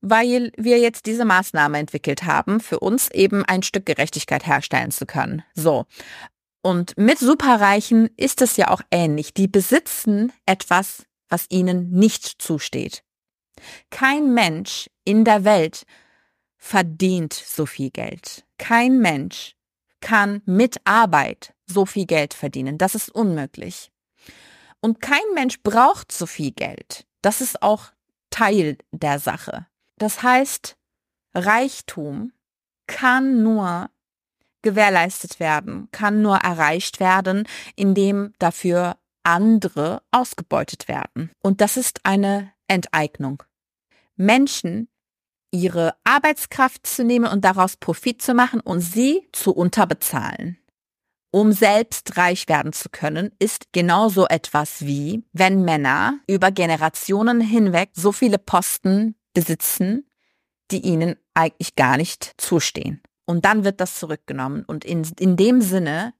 weil 0.00 0.52
wir 0.56 0.78
jetzt 0.78 1.06
diese 1.06 1.24
Maßnahme 1.24 1.78
entwickelt 1.78 2.22
haben, 2.22 2.60
für 2.60 2.78
uns 2.78 3.10
eben 3.10 3.44
ein 3.44 3.64
Stück 3.64 3.84
Gerechtigkeit 3.84 4.46
herstellen 4.46 4.92
zu 4.92 5.04
können. 5.04 5.42
So. 5.54 5.86
Und 6.62 6.96
mit 6.96 7.18
Superreichen 7.18 8.10
ist 8.16 8.42
es 8.42 8.56
ja 8.58 8.68
auch 8.68 8.82
ähnlich. 8.92 9.34
Die 9.34 9.48
besitzen 9.48 10.32
etwas, 10.46 11.04
was 11.28 11.46
ihnen 11.48 11.90
nicht 11.90 12.40
zusteht. 12.40 13.02
Kein 13.90 14.34
Mensch 14.34 14.88
in 15.04 15.24
der 15.24 15.44
Welt 15.44 15.84
verdient 16.60 17.32
so 17.32 17.66
viel 17.66 17.90
Geld. 17.90 18.44
Kein 18.58 19.00
Mensch 19.00 19.56
kann 20.00 20.42
mit 20.44 20.76
Arbeit 20.84 21.54
so 21.66 21.86
viel 21.86 22.06
Geld 22.06 22.34
verdienen. 22.34 22.78
Das 22.78 22.94
ist 22.94 23.08
unmöglich. 23.08 23.90
Und 24.80 25.00
kein 25.00 25.18
Mensch 25.34 25.60
braucht 25.62 26.12
so 26.12 26.26
viel 26.26 26.52
Geld. 26.52 27.06
Das 27.22 27.40
ist 27.40 27.62
auch 27.62 27.86
Teil 28.30 28.78
der 28.92 29.18
Sache. 29.18 29.66
Das 29.96 30.22
heißt, 30.22 30.76
Reichtum 31.34 32.32
kann 32.86 33.42
nur 33.42 33.90
gewährleistet 34.62 35.40
werden, 35.40 35.88
kann 35.92 36.22
nur 36.22 36.36
erreicht 36.36 37.00
werden, 37.00 37.48
indem 37.76 38.34
dafür 38.38 38.96
andere 39.22 40.02
ausgebeutet 40.10 40.88
werden. 40.88 41.30
Und 41.42 41.60
das 41.60 41.76
ist 41.76 42.00
eine 42.04 42.52
Enteignung. 42.68 43.42
Menschen, 44.16 44.88
ihre 45.50 45.94
Arbeitskraft 46.04 46.86
zu 46.86 47.04
nehmen 47.04 47.26
und 47.26 47.44
daraus 47.44 47.76
Profit 47.76 48.22
zu 48.22 48.34
machen 48.34 48.60
und 48.60 48.80
sie 48.80 49.28
zu 49.32 49.52
unterbezahlen. 49.52 50.58
Um 51.32 51.52
selbst 51.52 52.16
reich 52.16 52.48
werden 52.48 52.72
zu 52.72 52.88
können, 52.88 53.30
ist 53.38 53.72
genauso 53.72 54.26
etwas 54.26 54.84
wie, 54.84 55.22
wenn 55.32 55.62
Männer 55.64 56.18
über 56.26 56.50
Generationen 56.50 57.40
hinweg 57.40 57.90
so 57.94 58.10
viele 58.10 58.38
Posten 58.38 59.14
besitzen, 59.32 60.08
die 60.72 60.80
ihnen 60.80 61.16
eigentlich 61.34 61.76
gar 61.76 61.96
nicht 61.96 62.34
zustehen. 62.36 63.00
Und 63.26 63.44
dann 63.44 63.62
wird 63.62 63.80
das 63.80 63.94
zurückgenommen. 63.94 64.64
Und 64.64 64.84
in, 64.84 65.06
in 65.20 65.36
dem 65.36 65.60
Sinne 65.60 66.14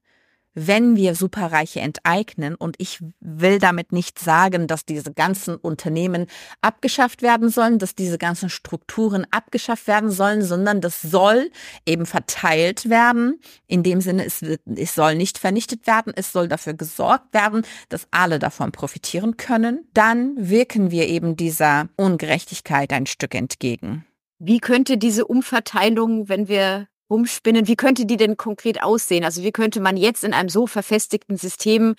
wenn 0.53 0.95
wir 0.95 1.15
Superreiche 1.15 1.79
enteignen, 1.79 2.55
und 2.55 2.75
ich 2.79 2.99
will 3.19 3.59
damit 3.59 3.91
nicht 3.91 4.19
sagen, 4.19 4.67
dass 4.67 4.85
diese 4.85 5.13
ganzen 5.13 5.55
Unternehmen 5.55 6.27
abgeschafft 6.61 7.21
werden 7.21 7.49
sollen, 7.49 7.79
dass 7.79 7.95
diese 7.95 8.17
ganzen 8.17 8.49
Strukturen 8.49 9.25
abgeschafft 9.31 9.87
werden 9.87 10.11
sollen, 10.11 10.41
sondern 10.41 10.81
das 10.81 11.01
soll 11.01 11.51
eben 11.85 12.05
verteilt 12.05 12.89
werden. 12.89 13.39
In 13.67 13.83
dem 13.83 14.01
Sinne, 14.01 14.25
es, 14.25 14.41
wird, 14.41 14.61
es 14.75 14.95
soll 14.95 15.15
nicht 15.15 15.37
vernichtet 15.37 15.87
werden, 15.87 16.13
es 16.15 16.31
soll 16.31 16.47
dafür 16.47 16.73
gesorgt 16.73 17.33
werden, 17.33 17.63
dass 17.89 18.07
alle 18.11 18.39
davon 18.39 18.71
profitieren 18.71 19.37
können. 19.37 19.87
Dann 19.93 20.35
wirken 20.37 20.91
wir 20.91 21.07
eben 21.07 21.35
dieser 21.35 21.89
Ungerechtigkeit 21.95 22.91
ein 22.91 23.05
Stück 23.05 23.35
entgegen. 23.35 24.05
Wie 24.39 24.59
könnte 24.59 24.97
diese 24.97 25.25
Umverteilung, 25.25 26.27
wenn 26.27 26.47
wir 26.47 26.87
rumspinnen. 27.11 27.67
Wie 27.67 27.75
könnte 27.75 28.07
die 28.07 28.17
denn 28.17 28.37
konkret 28.37 28.81
aussehen? 28.81 29.23
Also 29.23 29.43
wie 29.43 29.51
könnte 29.51 29.79
man 29.79 29.97
jetzt 29.97 30.23
in 30.23 30.33
einem 30.33 30.49
so 30.49 30.65
verfestigten 30.65 31.37
System, 31.37 31.95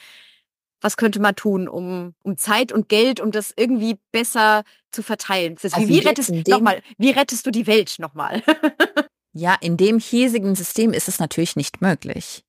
was 0.80 0.96
könnte 0.96 1.20
man 1.20 1.36
tun, 1.36 1.68
um, 1.68 2.14
um 2.22 2.36
Zeit 2.36 2.72
und 2.72 2.88
Geld, 2.88 3.20
um 3.20 3.30
das 3.30 3.52
irgendwie 3.56 3.98
besser 4.10 4.64
zu 4.90 5.02
verteilen? 5.02 5.54
Das 5.54 5.64
heißt, 5.64 5.76
also 5.76 5.88
wie, 5.88 5.98
rettest, 6.00 6.30
nochmal, 6.48 6.82
wie 6.98 7.10
rettest 7.10 7.46
du 7.46 7.52
die 7.52 7.68
Welt 7.68 7.96
nochmal? 7.98 8.42
ja, 9.32 9.54
in 9.60 9.76
dem 9.76 10.00
hiesigen 10.00 10.56
System 10.56 10.92
ist 10.92 11.06
es 11.06 11.20
natürlich 11.20 11.54
nicht 11.54 11.80
möglich. 11.80 12.44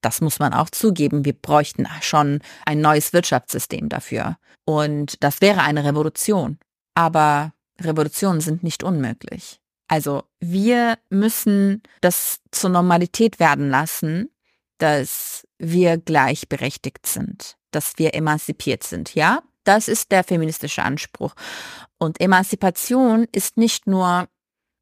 Das 0.00 0.20
muss 0.20 0.38
man 0.38 0.52
auch 0.52 0.70
zugeben. 0.70 1.24
Wir 1.24 1.32
bräuchten 1.32 1.88
schon 2.02 2.40
ein 2.66 2.80
neues 2.80 3.12
Wirtschaftssystem 3.12 3.88
dafür. 3.88 4.36
Und 4.64 5.22
das 5.24 5.40
wäre 5.40 5.62
eine 5.62 5.84
Revolution. 5.84 6.58
Aber 6.94 7.52
Revolutionen 7.80 8.40
sind 8.40 8.62
nicht 8.62 8.82
unmöglich. 8.82 9.60
Also 9.88 10.24
wir 10.38 10.98
müssen 11.10 11.82
das 12.00 12.40
zur 12.50 12.70
Normalität 12.70 13.40
werden 13.40 13.70
lassen, 13.70 14.30
dass 14.78 15.46
wir 15.58 15.96
gleichberechtigt 15.96 17.06
sind, 17.06 17.56
dass 17.70 17.94
wir 17.96 18.14
emanzipiert 18.14 18.84
sind, 18.84 19.14
ja? 19.14 19.42
Das 19.64 19.88
ist 19.88 20.12
der 20.12 20.24
feministische 20.24 20.82
Anspruch. 20.82 21.34
Und 21.98 22.20
Emanzipation 22.20 23.26
ist 23.32 23.58
nicht 23.58 23.86
nur 23.86 24.28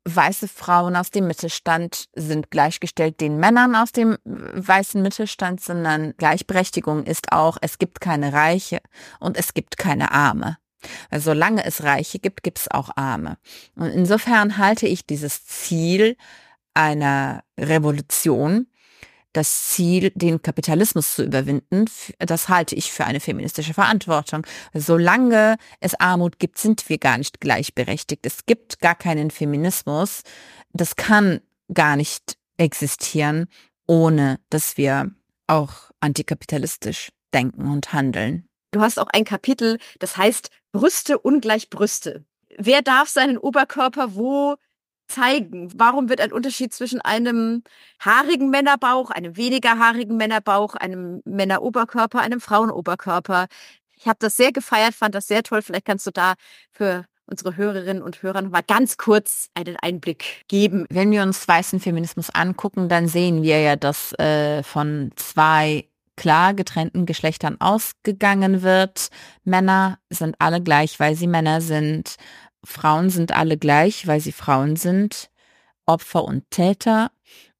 weiße 0.06 0.46
Frauen 0.46 0.94
aus 0.94 1.10
dem 1.10 1.26
Mittelstand 1.26 2.06
sind 2.14 2.50
gleichgestellt 2.50 3.20
den 3.20 3.38
Männern 3.38 3.74
aus 3.74 3.90
dem 3.90 4.16
weißen 4.24 5.02
Mittelstand, 5.02 5.60
sondern 5.60 6.14
Gleichberechtigung 6.16 7.04
ist 7.04 7.32
auch, 7.32 7.58
es 7.60 7.78
gibt 7.78 8.00
keine 8.00 8.32
Reiche 8.32 8.78
und 9.18 9.36
es 9.36 9.52
gibt 9.52 9.76
keine 9.76 10.12
Arme. 10.12 10.58
Weil 11.10 11.20
solange 11.20 11.64
es 11.64 11.82
Reiche 11.82 12.18
gibt, 12.18 12.42
gibt 12.42 12.58
es 12.58 12.70
auch 12.70 12.90
Arme. 12.96 13.38
Und 13.74 13.90
insofern 13.90 14.58
halte 14.58 14.86
ich 14.86 15.06
dieses 15.06 15.44
Ziel 15.46 16.16
einer 16.74 17.42
Revolution, 17.58 18.66
das 19.32 19.68
Ziel, 19.68 20.12
den 20.14 20.40
Kapitalismus 20.40 21.14
zu 21.14 21.24
überwinden, 21.24 21.84
das 22.18 22.48
halte 22.48 22.74
ich 22.74 22.90
für 22.90 23.04
eine 23.04 23.20
feministische 23.20 23.74
Verantwortung. 23.74 24.46
Solange 24.72 25.56
es 25.80 25.94
Armut 25.94 26.38
gibt, 26.38 26.58
sind 26.58 26.88
wir 26.88 26.98
gar 26.98 27.18
nicht 27.18 27.40
gleichberechtigt. 27.40 28.24
Es 28.24 28.46
gibt 28.46 28.80
gar 28.80 28.94
keinen 28.94 29.30
Feminismus. 29.30 30.22
Das 30.72 30.96
kann 30.96 31.40
gar 31.72 31.96
nicht 31.96 32.38
existieren, 32.56 33.48
ohne 33.86 34.40
dass 34.48 34.78
wir 34.78 35.10
auch 35.46 35.90
antikapitalistisch 36.00 37.10
denken 37.34 37.70
und 37.70 37.92
handeln. 37.92 38.45
Du 38.70 38.80
hast 38.80 38.98
auch 38.98 39.08
ein 39.12 39.24
Kapitel, 39.24 39.78
das 39.98 40.16
heißt 40.16 40.50
Brüste 40.72 41.18
ungleich 41.18 41.70
Brüste. 41.70 42.24
Wer 42.58 42.82
darf 42.82 43.08
seinen 43.08 43.38
Oberkörper 43.38 44.14
wo 44.14 44.56
zeigen? 45.08 45.70
Warum 45.74 46.08
wird 46.08 46.20
ein 46.20 46.32
Unterschied 46.32 46.74
zwischen 46.74 47.00
einem 47.00 47.62
haarigen 48.00 48.50
Männerbauch, 48.50 49.10
einem 49.10 49.36
weniger 49.36 49.78
haarigen 49.78 50.16
Männerbauch, 50.16 50.74
einem 50.74 51.22
Männeroberkörper, 51.24 52.20
einem 52.20 52.40
Frauenoberkörper? 52.40 53.46
Ich 53.96 54.06
habe 54.06 54.18
das 54.18 54.36
sehr 54.36 54.52
gefeiert, 54.52 54.94
fand 54.94 55.14
das 55.14 55.26
sehr 55.26 55.42
toll. 55.42 55.62
Vielleicht 55.62 55.86
kannst 55.86 56.06
du 56.06 56.10
da 56.10 56.34
für 56.72 57.06
unsere 57.26 57.56
Hörerinnen 57.56 58.02
und 58.02 58.22
Hörer 58.22 58.42
noch 58.42 58.50
mal 58.50 58.62
ganz 58.62 58.96
kurz 58.96 59.48
einen 59.54 59.76
Einblick 59.80 60.44
geben. 60.48 60.86
Wenn 60.90 61.10
wir 61.10 61.22
uns 61.22 61.46
weißen 61.46 61.80
Feminismus 61.80 62.30
angucken, 62.30 62.88
dann 62.88 63.08
sehen 63.08 63.42
wir 63.42 63.60
ja, 63.60 63.76
dass 63.76 64.12
äh, 64.18 64.62
von 64.62 65.10
zwei 65.16 65.88
klar 66.16 66.54
getrennten 66.54 67.06
Geschlechtern 67.06 67.60
ausgegangen 67.60 68.62
wird. 68.62 69.08
Männer 69.44 69.98
sind 70.10 70.36
alle 70.38 70.62
gleich, 70.62 70.98
weil 70.98 71.14
sie 71.14 71.26
Männer 71.26 71.60
sind. 71.60 72.16
Frauen 72.64 73.10
sind 73.10 73.32
alle 73.32 73.56
gleich, 73.56 74.06
weil 74.06 74.20
sie 74.20 74.32
Frauen 74.32 74.76
sind. 74.76 75.30
Opfer 75.86 76.24
und 76.24 76.50
Täter, 76.50 77.10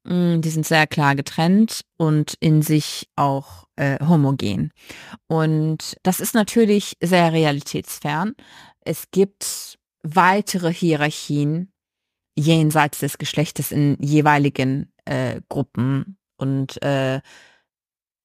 mm, 0.04 0.40
die 0.40 0.50
sind 0.50 0.66
sehr 0.66 0.86
klar 0.86 1.14
getrennt 1.14 1.82
und 1.96 2.34
in 2.40 2.60
sich 2.62 3.08
auch 3.14 3.68
äh, 3.76 4.04
homogen. 4.04 4.72
Und 5.28 5.96
das 6.02 6.20
ist 6.20 6.34
natürlich 6.34 6.96
sehr 7.00 7.32
realitätsfern. 7.32 8.34
Es 8.80 9.10
gibt 9.10 9.78
weitere 10.02 10.72
Hierarchien 10.72 11.72
jenseits 12.36 12.98
des 12.98 13.18
Geschlechtes 13.18 13.72
in 13.72 13.96
jeweiligen 14.00 14.92
äh, 15.04 15.40
Gruppen 15.48 16.18
und 16.36 16.82
äh, 16.82 17.20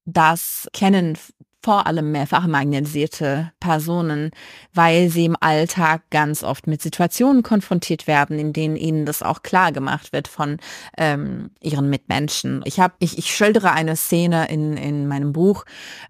das 0.06 0.68
kennen 0.74 1.18
vor 1.64 1.86
allem 1.86 2.12
mehrfach 2.12 2.48
marginalisierte 2.48 3.52
Personen, 3.60 4.32
weil 4.74 5.10
sie 5.10 5.26
im 5.26 5.38
Alltag 5.40 6.02
ganz 6.10 6.44
oft 6.44 6.66
mit 6.66 6.82
Situationen 6.82 7.44
konfrontiert 7.44 8.08
werden, 8.08 8.40
in 8.40 8.52
denen 8.52 8.76
ihnen 8.76 9.06
das 9.06 9.22
auch 9.22 9.44
klar 9.44 9.72
gemacht 9.72 10.12
wird 10.12 10.28
von 10.28 10.58
ähm, 10.98 11.52
ihren 11.62 11.90
Mitmenschen. 11.90 12.62
Ich 12.66 12.80
habe, 12.80 12.96
ich, 13.00 13.18
ich 13.18 13.34
schildere 13.34 13.74
eine 13.74 13.96
Szene 13.96 14.50
in, 14.50 14.76
in 14.76 15.08
meinem 15.08 15.34
Buch 15.34 15.66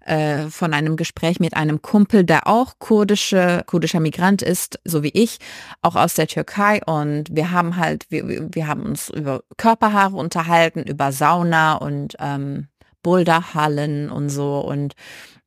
äh, 0.06 0.44
von 0.48 0.72
einem 0.72 0.96
Gespräch 0.96 1.38
mit 1.38 1.54
einem 1.54 1.82
Kumpel, 1.82 2.24
der 2.24 2.46
auch 2.46 2.78
kurdische, 2.78 3.62
kurdischer 3.66 4.00
Migrant 4.00 4.40
ist, 4.40 4.80
so 4.84 5.02
wie 5.02 5.12
ich, 5.12 5.38
auch 5.82 5.96
aus 5.96 6.14
der 6.14 6.28
Türkei. 6.28 6.80
Und 6.86 7.24
wir 7.30 7.50
haben 7.50 7.76
halt, 7.76 8.06
wir, 8.08 8.48
wir 8.54 8.66
haben 8.66 8.84
uns 8.84 9.10
über 9.10 9.42
Körperhaare 9.58 10.16
unterhalten, 10.16 10.82
über 10.82 11.12
Sauna 11.12 11.74
und 11.74 12.16
ähm, 12.20 12.68
Boulderhallen 13.02 14.10
und 14.10 14.28
so 14.30 14.60
und 14.60 14.94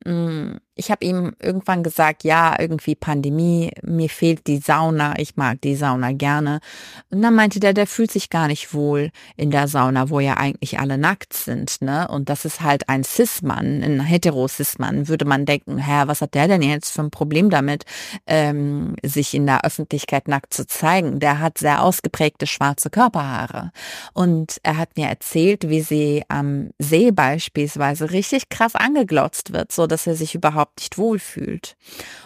Mm, 0.06 0.58
ich 0.78 0.90
habe 0.90 1.04
ihm 1.06 1.32
irgendwann 1.40 1.82
gesagt, 1.82 2.22
ja, 2.22 2.54
irgendwie 2.58 2.94
Pandemie, 2.94 3.72
mir 3.82 4.10
fehlt 4.10 4.46
die 4.46 4.58
Sauna, 4.58 5.18
ich 5.18 5.36
mag 5.36 5.60
die 5.62 5.74
Sauna 5.74 6.12
gerne. 6.12 6.60
Und 7.10 7.22
dann 7.22 7.34
meinte 7.34 7.60
der, 7.60 7.72
der 7.72 7.86
fühlt 7.86 8.10
sich 8.10 8.28
gar 8.28 8.46
nicht 8.46 8.74
wohl 8.74 9.10
in 9.36 9.50
der 9.50 9.68
Sauna, 9.68 10.10
wo 10.10 10.20
ja 10.20 10.34
eigentlich 10.34 10.78
alle 10.78 10.98
nackt 10.98 11.32
sind, 11.32 11.80
ne? 11.80 12.06
Und 12.08 12.28
das 12.28 12.44
ist 12.44 12.60
halt 12.60 12.90
ein 12.90 13.04
Cis-Mann, 13.04 13.82
ein 13.82 14.00
hetero-Cis-Mann, 14.00 15.08
würde 15.08 15.24
man 15.24 15.46
denken, 15.46 15.78
hä, 15.78 16.02
was 16.06 16.20
hat 16.20 16.34
der 16.34 16.46
denn 16.46 16.60
jetzt 16.60 16.92
für 16.92 17.02
ein 17.02 17.10
Problem 17.10 17.48
damit, 17.48 17.84
ähm, 18.26 18.96
sich 19.02 19.32
in 19.32 19.46
der 19.46 19.64
Öffentlichkeit 19.64 20.28
nackt 20.28 20.52
zu 20.52 20.66
zeigen? 20.66 21.20
Der 21.20 21.40
hat 21.40 21.56
sehr 21.56 21.82
ausgeprägte 21.82 22.46
schwarze 22.46 22.90
Körperhaare. 22.90 23.72
Und 24.12 24.58
er 24.62 24.76
hat 24.76 24.90
mir 24.98 25.08
erzählt, 25.08 25.70
wie 25.70 25.80
sie 25.80 26.22
am 26.28 26.68
See 26.78 27.12
beispielsweise 27.12 28.10
richtig 28.10 28.50
krass 28.50 28.74
angeglotzt 28.74 29.54
wird, 29.54 29.72
so 29.72 29.86
dass 29.86 30.06
er 30.06 30.16
sich 30.16 30.34
überhaupt 30.34 30.65
nicht 30.78 30.98
wohlfühlt. 30.98 31.76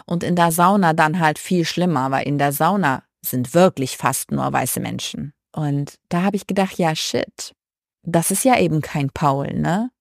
Und 0.05 0.23
in 0.23 0.35
der 0.35 0.51
Sauna 0.51 0.93
dann 0.93 1.19
halt 1.19 1.39
viel 1.39 1.65
schlimmer, 1.65 2.11
weil 2.11 2.27
in 2.27 2.37
der 2.37 2.51
Sauna 2.51 3.03
sind 3.23 3.53
wirklich 3.53 3.97
fast 3.97 4.31
nur 4.31 4.51
weiße 4.51 4.79
Menschen. 4.79 5.33
Und 5.53 5.95
da 6.09 6.23
habe 6.23 6.35
ich 6.35 6.47
gedacht, 6.47 6.77
ja, 6.77 6.95
shit, 6.95 7.53
das 8.03 8.31
ist 8.31 8.45
ja 8.45 8.57
eben 8.57 8.81
kein 8.81 9.09
Paul, 9.09 9.53
ne? 9.53 9.91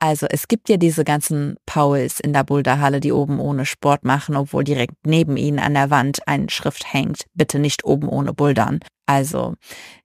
Also 0.00 0.26
es 0.30 0.46
gibt 0.46 0.68
ja 0.68 0.76
diese 0.76 1.02
ganzen 1.02 1.56
Pauls 1.66 2.20
in 2.20 2.32
der 2.32 2.44
Boulderhalle, 2.44 3.00
die 3.00 3.10
oben 3.10 3.40
ohne 3.40 3.66
Sport 3.66 4.04
machen, 4.04 4.36
obwohl 4.36 4.62
direkt 4.62 4.94
neben 5.04 5.36
ihnen 5.36 5.58
an 5.58 5.74
der 5.74 5.90
Wand 5.90 6.26
eine 6.28 6.50
Schrift 6.50 6.92
hängt, 6.92 7.24
bitte 7.34 7.58
nicht 7.58 7.84
oben 7.84 8.08
ohne 8.08 8.32
Bouldern. 8.32 8.78
Also 9.06 9.54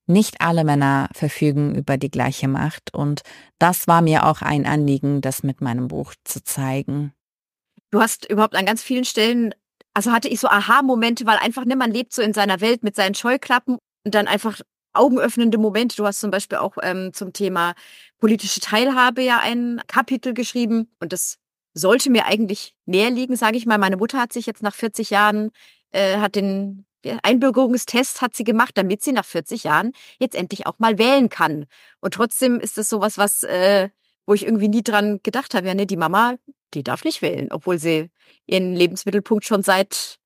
nicht 0.05 0.41
alle 0.41 0.63
Männer 0.63 1.09
verfügen 1.13 1.75
über 1.75 1.97
die 1.97 2.11
gleiche 2.11 2.47
Macht 2.47 2.93
und 2.93 3.21
das 3.59 3.87
war 3.87 4.01
mir 4.01 4.25
auch 4.25 4.41
ein 4.41 4.65
Anliegen, 4.65 5.21
das 5.21 5.43
mit 5.43 5.61
meinem 5.61 5.87
Buch 5.87 6.13
zu 6.23 6.43
zeigen. 6.43 7.13
Du 7.91 8.01
hast 8.01 8.29
überhaupt 8.29 8.55
an 8.55 8.65
ganz 8.65 8.81
vielen 8.81 9.05
Stellen, 9.05 9.53
also 9.93 10.11
hatte 10.11 10.27
ich 10.27 10.39
so 10.39 10.47
Aha-Momente, 10.47 11.25
weil 11.25 11.37
einfach, 11.37 11.65
ne, 11.65 11.75
man 11.75 11.91
lebt 11.91 12.13
so 12.13 12.21
in 12.21 12.33
seiner 12.33 12.59
Welt 12.59 12.83
mit 12.83 12.95
seinen 12.95 13.15
Scheuklappen 13.15 13.77
und 14.03 14.15
dann 14.15 14.27
einfach 14.27 14.59
augenöffnende 14.93 15.57
Momente. 15.57 15.95
Du 15.95 16.05
hast 16.05 16.19
zum 16.19 16.31
Beispiel 16.31 16.57
auch 16.57 16.77
ähm, 16.81 17.13
zum 17.13 17.33
Thema 17.33 17.73
politische 18.19 18.59
Teilhabe 18.59 19.21
ja 19.21 19.39
ein 19.39 19.81
Kapitel 19.87 20.33
geschrieben 20.33 20.89
und 20.99 21.13
das 21.13 21.37
sollte 21.73 22.09
mir 22.09 22.25
eigentlich 22.25 22.75
näher 22.85 23.09
liegen, 23.09 23.35
sage 23.35 23.57
ich 23.57 23.65
mal. 23.65 23.77
Meine 23.77 23.97
Mutter 23.97 24.19
hat 24.19 24.33
sich 24.33 24.45
jetzt 24.45 24.63
nach 24.63 24.75
40 24.75 25.09
Jahren, 25.09 25.51
äh, 25.91 26.17
hat 26.17 26.35
den 26.35 26.85
Einbürgerungstest 27.23 28.21
hat 28.21 28.35
sie 28.35 28.43
gemacht, 28.43 28.77
damit 28.77 29.03
sie 29.03 29.11
nach 29.11 29.25
40 29.25 29.63
Jahren 29.63 29.91
jetzt 30.19 30.35
endlich 30.35 30.65
auch 30.67 30.79
mal 30.79 30.97
wählen 30.97 31.29
kann. 31.29 31.65
Und 31.99 32.13
trotzdem 32.13 32.59
ist 32.59 32.77
es 32.77 32.89
sowas, 32.89 33.17
was, 33.17 33.43
äh, 33.43 33.89
wo 34.25 34.33
ich 34.33 34.45
irgendwie 34.45 34.69
nie 34.69 34.83
dran 34.83 35.19
gedacht 35.23 35.53
habe, 35.53 35.67
ja, 35.67 35.73
ne, 35.73 35.85
die 35.85 35.97
Mama, 35.97 36.35
die 36.73 36.83
darf 36.83 37.03
nicht 37.03 37.21
wählen, 37.21 37.49
obwohl 37.51 37.77
sie 37.77 38.09
ihren 38.45 38.75
Lebensmittelpunkt 38.75 39.45
schon 39.45 39.63
seit 39.63 40.19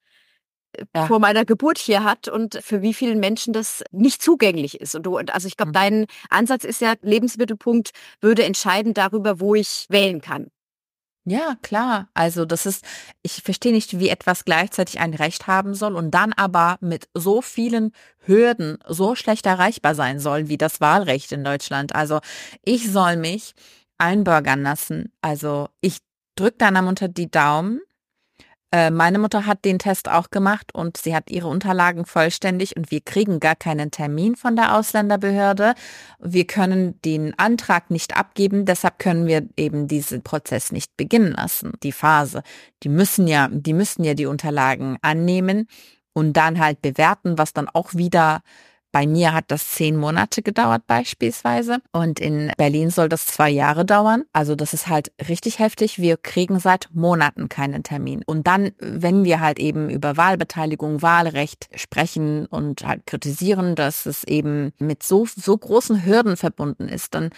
ja. 0.96 1.08
vor 1.08 1.20
meiner 1.20 1.46
Geburt 1.46 1.78
hier 1.78 2.04
hat 2.04 2.28
und 2.28 2.60
für 2.62 2.82
wie 2.82 2.94
vielen 2.94 3.20
Menschen 3.20 3.54
das 3.54 3.84
nicht 3.92 4.22
zugänglich 4.22 4.80
ist. 4.80 4.96
Und 4.96 5.04
du, 5.04 5.18
also 5.18 5.48
ich 5.48 5.58
glaube, 5.58 5.70
mhm. 5.70 5.74
dein 5.74 6.06
Ansatz 6.30 6.64
ist 6.64 6.82
ja, 6.82 6.96
Lebensmittelpunkt 7.02 7.92
würde 8.22 8.44
entscheiden 8.44 8.94
darüber, 8.94 9.40
wo 9.40 9.56
ich 9.56 9.86
wählen 9.90 10.22
kann. 10.22 10.52
Ja, 11.30 11.58
klar. 11.62 12.08
Also 12.14 12.46
das 12.46 12.66
ist, 12.66 12.86
ich 13.22 13.42
verstehe 13.44 13.74
nicht, 13.74 14.00
wie 14.00 14.08
etwas 14.08 14.46
gleichzeitig 14.46 15.02
ein 15.02 15.14
Recht 15.14 15.46
haben 15.46 15.74
soll 15.74 15.98
und 15.98 16.12
dann 16.12 16.32
aber 16.32 16.78
mit 16.80 17.10
so 17.14 17.42
vielen 17.42 17.92
Hürden 18.20 18.78
so 18.88 19.14
schlecht 19.14 19.46
erreichbar 19.46 19.94
sein 19.94 20.22
soll, 20.22 20.48
wie 20.48 20.58
das 20.58 20.80
Wahlrecht 20.80 21.34
in 21.34 21.44
Deutschland. 21.44 21.94
Also 21.94 22.22
ich 22.64 22.90
soll 22.90 23.18
mich 23.18 23.56
einbürgern 23.98 24.64
lassen. 24.64 25.12
Also 25.20 25.68
ich 25.82 25.98
drücke 26.36 26.60
deiner 26.60 26.82
Mutter 26.82 27.10
die 27.10 27.30
Daumen, 27.30 27.82
äh, 28.72 28.92
meine 28.92 29.18
Mutter 29.18 29.46
hat 29.46 29.64
den 29.64 29.80
Test 29.80 30.10
auch 30.10 30.30
gemacht 30.30 30.74
und 30.74 30.98
sie 30.98 31.16
hat 31.16 31.30
ihre 31.30 31.48
Unterlagen 31.48 32.06
vollständig 32.06 32.76
und 32.76 32.92
wir 32.92 33.00
kriegen 33.00 33.40
gar 33.40 33.56
keinen 33.56 33.92
Termin 33.92 34.36
von 34.36 34.58
der 34.58 34.76
Ausländerbehörde. 34.76 35.74
Wir 36.20 36.46
können 36.46 37.00
den 37.02 37.38
Antrag 37.40 37.90
nicht 37.90 38.18
abgeben, 38.18 38.66
deshalb 38.66 39.00
können 39.00 39.26
wir 39.26 39.48
eben 39.56 39.88
diesen 39.88 40.22
Prozess 40.22 40.74
nicht 40.74 40.98
beginnen 40.98 41.32
lassen, 41.32 41.74
die 41.82 41.94
Phase. 41.94 42.44
Die 42.84 42.90
müssen 42.90 43.28
ja, 43.28 43.48
die 43.50 43.74
müssen 43.74 44.04
ja 44.04 44.16
die 44.16 44.26
Unterlagen 44.26 44.98
annehmen 45.02 45.68
und 46.12 46.34
dann 46.34 46.60
halt 46.60 46.82
bewerten, 46.82 47.38
was 47.38 47.54
dann 47.54 47.70
auch 47.70 47.94
wieder 47.94 48.42
bei 48.98 49.06
mir 49.06 49.32
hat 49.32 49.52
das 49.52 49.70
zehn 49.70 49.96
Monate 49.96 50.42
gedauert 50.42 50.88
beispielsweise 50.88 51.78
und 51.92 52.20
in 52.20 52.52
Berlin 52.58 52.90
soll 52.90 53.10
das 53.10 53.28
zwei 53.28 53.48
Jahre 53.48 53.86
dauern. 53.86 54.24
Also 54.34 54.56
das 54.56 54.74
ist 54.74 54.88
halt 54.88 55.12
richtig 55.30 55.60
heftig. 55.60 56.00
Wir 56.00 56.18
kriegen 56.18 56.60
seit 56.60 56.90
Monaten 56.94 57.48
keinen 57.48 57.84
Termin. 57.84 58.24
Und 58.26 58.48
dann, 58.48 58.72
wenn 58.80 59.24
wir 59.24 59.40
halt 59.40 59.60
eben 59.60 59.92
über 59.92 60.18
Wahlbeteiligung, 60.18 61.04
Wahlrecht 61.04 61.70
sprechen 61.76 62.48
und 62.48 62.88
halt 62.88 63.06
kritisieren, 63.06 63.76
dass 63.76 64.08
es 64.08 64.24
eben 64.24 64.72
mit 64.80 65.04
so, 65.04 65.28
so 65.28 65.56
großen 65.56 66.04
Hürden 66.04 66.36
verbunden 66.36 66.90
ist, 66.90 67.14
dann 67.14 67.30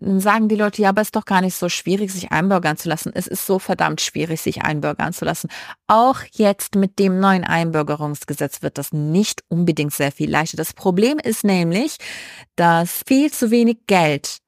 sagen 0.00 0.48
die 0.48 0.56
Leute, 0.56 0.82
ja, 0.82 0.90
aber 0.90 1.00
es 1.00 1.08
ist 1.08 1.16
doch 1.16 1.24
gar 1.24 1.40
nicht 1.40 1.56
so 1.56 1.68
schwierig, 1.68 2.12
sich 2.12 2.30
einbürgern 2.30 2.76
zu 2.76 2.88
lassen. 2.88 3.10
Es 3.14 3.26
ist 3.26 3.46
so 3.46 3.58
verdammt 3.58 4.00
schwierig, 4.00 4.40
sich 4.40 4.62
einbürgern 4.62 5.12
zu 5.12 5.24
lassen. 5.24 5.48
Auch 5.86 6.20
jetzt 6.32 6.74
mit 6.74 6.98
dem 6.98 7.20
neuen 7.20 7.44
Einbürgerungsgesetz 7.44 8.62
wird 8.62 8.78
das 8.78 8.92
nicht 8.92 9.42
unbedingt 9.48 9.92
sehr 9.92 10.12
viel 10.12 10.30
leichter. 10.30 10.56
Das 10.56 10.72
Problem 10.72 11.07
ist 11.16 11.44
nämlich, 11.44 11.96
dass 12.56 13.02
viel 13.06 13.32
zu 13.32 13.50
wenig 13.50 13.78
Geld 13.86 14.38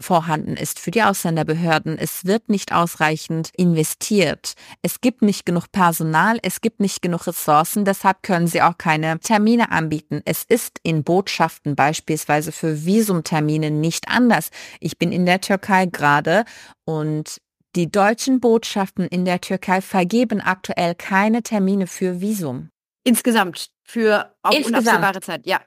vorhanden 0.00 0.56
ist 0.56 0.78
für 0.78 0.90
die 0.90 1.02
Ausländerbehörden. 1.02 1.98
Es 1.98 2.24
wird 2.24 2.48
nicht 2.48 2.72
ausreichend 2.72 3.50
investiert. 3.56 4.54
Es 4.82 5.00
gibt 5.00 5.22
nicht 5.22 5.44
genug 5.44 5.72
Personal, 5.72 6.38
es 6.42 6.60
gibt 6.60 6.80
nicht 6.80 7.02
genug 7.02 7.26
Ressourcen, 7.26 7.84
deshalb 7.84 8.22
können 8.22 8.46
sie 8.46 8.62
auch 8.62 8.78
keine 8.78 9.18
Termine 9.18 9.72
anbieten. 9.72 10.22
Es 10.24 10.44
ist 10.44 10.78
in 10.82 11.02
Botschaften 11.02 11.74
beispielsweise 11.74 12.52
für 12.52 12.84
Visumtermine 12.84 13.70
nicht 13.70 14.08
anders. 14.08 14.50
Ich 14.80 14.98
bin 14.98 15.12
in 15.12 15.26
der 15.26 15.40
Türkei 15.40 15.86
gerade 15.86 16.44
und 16.84 17.38
die 17.74 17.90
deutschen 17.90 18.40
Botschaften 18.40 19.06
in 19.06 19.24
der 19.24 19.40
Türkei 19.40 19.80
vergeben 19.80 20.40
aktuell 20.40 20.94
keine 20.94 21.42
Termine 21.42 21.86
für 21.86 22.20
Visum. 22.20 22.70
Insgesamt 23.04 23.70
für 23.84 24.34
auf 24.42 24.54
Insgesamt. 24.54 24.86
unabsehbare 24.86 25.20
Zeit, 25.20 25.46
ja. 25.46 25.60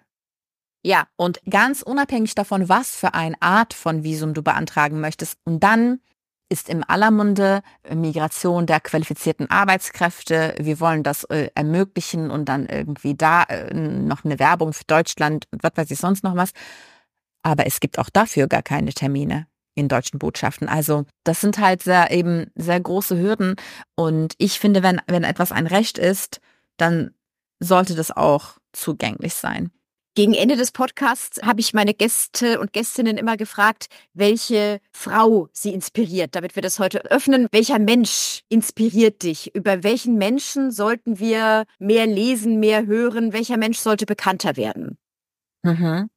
Ja, 0.84 1.08
und 1.16 1.40
ganz 1.50 1.84
unabhängig 1.84 2.34
davon, 2.34 2.68
was 2.68 2.96
für 2.96 3.14
eine 3.14 3.40
Art 3.40 3.74
von 3.74 4.04
Visum 4.04 4.34
du 4.34 4.42
beantragen 4.42 5.00
möchtest. 5.00 5.38
Und 5.46 5.64
dann 5.64 6.00
ist 6.50 6.70
im 6.70 6.84
aller 6.86 7.12
Munde 7.12 7.62
Migration 7.90 8.66
der 8.66 8.82
qualifizierten 8.82 9.50
Arbeitskräfte. 9.50 10.56
Wir 10.60 10.80
wollen 10.80 11.02
das 11.02 11.24
äh, 11.26 11.50
ermöglichen 11.56 12.30
und 12.30 12.46
dann 12.46 12.66
irgendwie 12.66 13.16
da 13.16 13.44
äh, 13.44 13.74
noch 13.74 14.26
eine 14.26 14.38
Werbung 14.38 14.74
für 14.74 14.84
Deutschland 14.86 15.46
und 15.52 15.64
was 15.64 15.72
weiß 15.76 15.90
ich 15.92 16.00
sonst 16.00 16.24
noch 16.24 16.36
was. 16.36 16.52
Aber 17.44 17.68
es 17.68 17.80
gibt 17.80 18.00
auch 18.00 18.10
dafür 18.10 18.48
gar 18.48 18.64
keine 18.64 18.94
Termine 18.94 19.48
in 19.76 19.88
deutschen 19.88 20.20
Botschaften. 20.20 20.68
Also 20.68 21.06
das 21.24 21.40
sind 21.40 21.58
halt 21.58 21.84
sehr 21.84 22.12
eben 22.12 22.52
sehr 22.56 22.80
große 22.80 23.18
Hürden. 23.18 23.56
Und 23.96 24.34
ich 24.38 24.60
finde, 24.60 24.84
wenn, 24.84 25.02
wenn 25.08 25.24
etwas 25.24 25.54
ein 25.54 25.68
Recht 25.68 25.98
ist, 25.98 26.42
dann 26.76 27.12
sollte 27.60 27.96
das 27.96 28.12
auch 28.12 28.58
zugänglich 28.74 29.36
sein. 29.36 29.72
Gegen 30.14 30.34
Ende 30.34 30.58
des 30.58 30.74
Podcasts 30.74 31.42
habe 31.42 31.62
ich 31.62 31.74
meine 31.74 31.94
Gäste 31.94 32.60
und 32.60 32.74
Gästinnen 32.74 33.18
immer 33.18 33.38
gefragt, 33.38 33.88
welche 34.14 34.82
Frau 34.92 35.48
sie 35.54 35.74
inspiriert, 35.74 36.36
damit 36.36 36.56
wir 36.56 36.62
das 36.62 36.80
heute 36.80 37.06
öffnen. 37.06 37.48
Welcher 37.54 37.80
Mensch 37.80 38.42
inspiriert 38.50 39.24
dich? 39.24 39.56
Über 39.56 39.84
welchen 39.84 40.16
Menschen 40.18 40.72
sollten 40.72 41.20
wir 41.20 41.64
mehr 41.80 42.08
lesen, 42.08 42.60
mehr 42.60 42.86
hören? 42.88 43.32
Welcher 43.32 43.56
Mensch 43.56 43.78
sollte 43.78 44.06
bekannter 44.06 44.58
werden? 44.58 44.98
Mhm. 45.64 46.10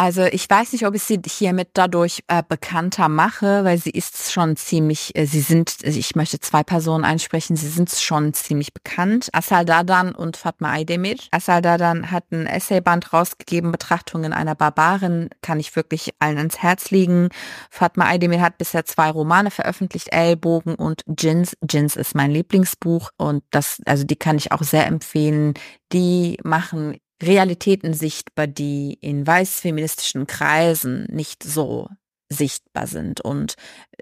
Also 0.00 0.22
ich 0.26 0.48
weiß 0.48 0.72
nicht, 0.74 0.86
ob 0.86 0.94
ich 0.94 1.02
sie 1.02 1.20
hiermit 1.26 1.70
dadurch 1.74 2.22
äh, 2.28 2.44
bekannter 2.48 3.08
mache, 3.08 3.64
weil 3.64 3.78
sie 3.78 3.90
ist 3.90 4.30
schon 4.30 4.54
ziemlich, 4.54 5.16
äh, 5.16 5.26
sie 5.26 5.40
sind, 5.40 5.74
ich 5.82 6.14
möchte 6.14 6.38
zwei 6.38 6.62
Personen 6.62 7.04
einsprechen, 7.04 7.56
sie 7.56 7.66
sind 7.66 7.90
schon 7.90 8.32
ziemlich 8.32 8.72
bekannt. 8.72 9.28
Asal 9.32 9.64
Dadan 9.64 10.14
und 10.14 10.36
Fatma 10.36 10.70
Aydemir. 10.72 11.16
Asal 11.32 11.62
Dadan 11.62 12.12
hat 12.12 12.30
ein 12.30 12.46
Essayband 12.46 13.12
rausgegeben, 13.12 13.72
Betrachtungen 13.72 14.32
einer 14.32 14.54
Barbarin, 14.54 15.30
kann 15.42 15.58
ich 15.58 15.74
wirklich 15.74 16.10
allen 16.20 16.38
ans 16.38 16.58
Herz 16.58 16.92
legen. 16.92 17.30
Fatma 17.68 18.06
Aydemir 18.06 18.40
hat 18.40 18.56
bisher 18.56 18.84
zwei 18.84 19.10
Romane 19.10 19.50
veröffentlicht, 19.50 20.12
Ellbogen 20.12 20.76
und 20.76 21.02
Jins. 21.18 21.56
Jins 21.68 21.96
ist 21.96 22.14
mein 22.14 22.30
Lieblingsbuch 22.30 23.10
und 23.16 23.42
das, 23.50 23.80
also 23.84 24.04
die 24.04 24.14
kann 24.14 24.36
ich 24.36 24.52
auch 24.52 24.62
sehr 24.62 24.86
empfehlen. 24.86 25.54
Die 25.92 26.38
machen 26.44 26.98
Realitäten 27.22 27.94
sichtbar, 27.94 28.46
die 28.46 28.96
in 29.00 29.26
weißfeministischen 29.26 30.26
Kreisen 30.26 31.06
nicht 31.10 31.42
so 31.42 31.88
sichtbar 32.28 32.86
sind 32.86 33.20
und 33.22 33.54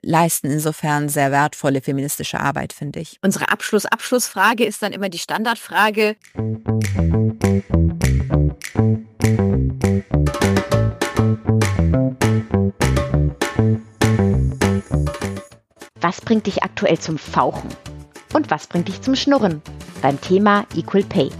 leisten 0.02 0.50
insofern 0.50 1.08
sehr 1.08 1.30
wertvolle 1.30 1.80
feministische 1.80 2.40
Arbeit, 2.40 2.72
finde 2.72 3.00
ich. 3.00 3.18
Unsere 3.22 3.48
Abschluss-Abschlussfrage 3.50 4.64
ist 4.64 4.82
dann 4.82 4.92
immer 4.92 5.08
die 5.08 5.18
Standardfrage. 5.18 6.16
Was 16.00 16.20
bringt 16.20 16.46
dich 16.46 16.62
aktuell 16.62 16.98
zum 16.98 17.16
Fauchen? 17.16 17.68
Und 18.34 18.50
was 18.50 18.66
bringt 18.66 18.88
dich 18.88 19.00
zum 19.00 19.14
Schnurren? 19.14 19.62
Beim 20.02 20.20
Thema 20.20 20.66
Equal 20.74 21.04
Pay. 21.04 21.30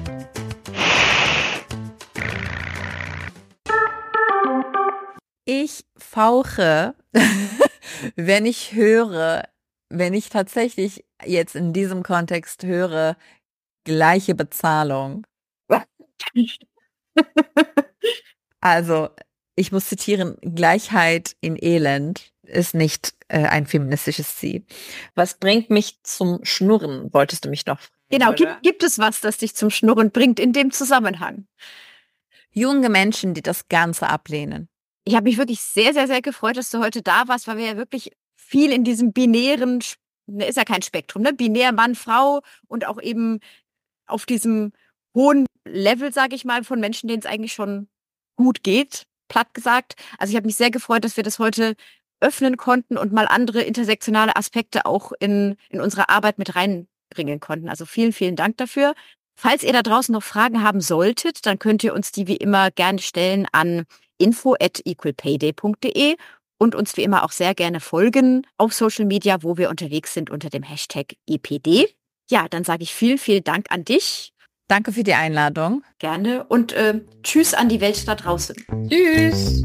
Ich 5.49 5.85
fauche, 5.97 6.97
wenn 8.17 8.47
ich 8.47 8.73
höre, 8.73 9.49
wenn 9.89 10.13
ich 10.13 10.29
tatsächlich 10.29 11.05
jetzt 11.25 11.55
in 11.55 11.73
diesem 11.73 12.03
Kontext 12.03 12.65
höre, 12.65 13.17
gleiche 13.85 14.35
Bezahlung. 14.35 15.25
also, 18.61 19.09
ich 19.55 19.71
muss 19.71 19.89
zitieren, 19.89 20.37
Gleichheit 20.43 21.37
in 21.41 21.57
Elend 21.63 22.33
ist 22.43 22.75
nicht 22.75 23.15
äh, 23.29 23.47
ein 23.47 23.67
feministisches 23.67 24.35
Ziel. 24.35 24.67
Was 25.15 25.39
bringt 25.39 25.71
mich 25.71 26.03
zum 26.03 26.45
Schnurren, 26.45 27.15
wolltest 27.15 27.45
du 27.45 27.51
mich 27.51 27.67
noch 27.67 27.79
fragen? 27.79 27.95
Genau, 28.09 28.33
gibt, 28.33 28.63
gibt 28.63 28.83
es 28.83 28.99
was, 28.99 29.21
das 29.21 29.39
dich 29.39 29.55
zum 29.55 29.71
Schnurren 29.71 30.11
bringt 30.11 30.41
in 30.41 30.53
dem 30.53 30.73
Zusammenhang? 30.73 31.47
Junge 32.51 32.89
Menschen, 32.89 33.33
die 33.33 33.43
das 33.43 33.69
Ganze 33.69 34.09
ablehnen. 34.09 34.69
Ich 35.09 35.15
habe 35.15 35.25
mich 35.25 35.39
wirklich 35.39 35.61
sehr, 35.61 35.93
sehr, 35.95 36.09
sehr 36.09 36.21
gefreut, 36.21 36.57
dass 36.57 36.71
du 36.71 36.81
heute 36.81 37.01
da 37.01 37.29
warst, 37.29 37.47
weil 37.47 37.59
wir 37.59 37.65
ja 37.67 37.77
wirklich 37.77 38.11
viel 38.35 38.73
in 38.73 38.83
diesem 38.83 39.13
binären, 39.13 39.81
ne, 40.27 40.47
ist 40.47 40.57
ja 40.57 40.65
kein 40.65 40.83
Spektrum, 40.83 41.23
ne? 41.23 41.33
Binär 41.33 41.73
Mann, 41.73 41.95
Frau 41.95 42.43
und 42.67 42.87
auch 42.87 43.01
eben 43.01 43.39
auf 44.07 44.27
diesem 44.27 44.73
hohen 45.15 45.47
Level, 45.65 46.13
sage 46.13 46.35
ich 46.35 46.45
mal, 46.45 46.65
von 46.65 46.81
Menschen, 46.81 47.09
denen 47.09 47.21
es 47.21 47.27
eigentlich 47.27 47.53
schon 47.53 47.89
gut 48.37 48.65
geht, 48.65 49.05
platt 49.29 49.55
gesagt. 49.55 49.95
Also 50.19 50.33
ich 50.33 50.37
habe 50.37 50.47
mich 50.47 50.57
sehr 50.57 50.73
gefreut, 50.73 51.05
dass 51.05 51.17
wir 51.17 51.25
das 51.25 51.39
heute 51.39 51.77
öffnen 52.21 52.57
konnten 52.57 52.97
und 52.99 53.13
mal 53.13 53.27
andere 53.29 53.63
intersektionale 53.63 54.35
Aspekte 54.35 54.87
auch 54.87 55.13
in, 55.21 55.57
in 55.69 55.81
unsere 55.81 56.09
Arbeit 56.09 56.39
mit 56.39 56.57
reinbringen 56.57 57.39
konnten. 57.41 57.69
Also 57.69 57.87
vielen, 57.87 58.13
vielen 58.13 58.37
Dank 58.37 58.57
dafür. 58.57 58.95
Falls 59.39 59.63
ihr 59.63 59.73
da 59.73 59.83
draußen 59.83 60.13
noch 60.13 60.23
Fragen 60.23 60.63
haben 60.63 60.81
solltet, 60.81 61.47
dann 61.47 61.59
könnt 61.59 61.85
ihr 61.85 61.95
uns 61.95 62.11
die 62.11 62.27
wie 62.27 62.37
immer 62.37 62.71
gerne 62.71 63.01
stellen 63.01 63.47
an 63.53 63.85
info 64.19 64.55
at 64.61 64.81
equalpayday.de 64.85 66.17
und 66.59 66.75
uns 66.75 66.97
wie 66.97 67.03
immer 67.03 67.25
auch 67.25 67.33
sehr 67.33 67.55
gerne 67.55 67.81
folgen 67.81 68.47
auf 68.57 68.73
Social 68.73 69.05
Media, 69.05 69.43
wo 69.43 69.57
wir 69.57 69.71
unterwegs 69.71 70.15
sind 70.15 70.31
unter 70.31 70.51
dem 70.51 70.63
Hashtag 70.63 71.17
EPD. 71.27 71.89
Ja, 72.31 72.49
dann 72.49 72.65
sage 72.65 72.83
ich 72.83 72.95
vielen, 72.95 73.19
vielen 73.19 73.45
Dank 73.45 73.67
an 73.71 73.85
dich. 73.85 74.33
Danke 74.69 74.93
für 74.93 75.05
die 75.05 75.15
Einladung. 75.15 75.85
Gerne 75.99 76.45
und 76.45 76.73
äh, 76.73 77.01
tschüss 77.23 77.55
an 77.55 77.69
die 77.69 77.81
Welt 77.81 78.09
da 78.09 78.17
draußen. 78.17 78.57
Tschüss. 78.89 79.63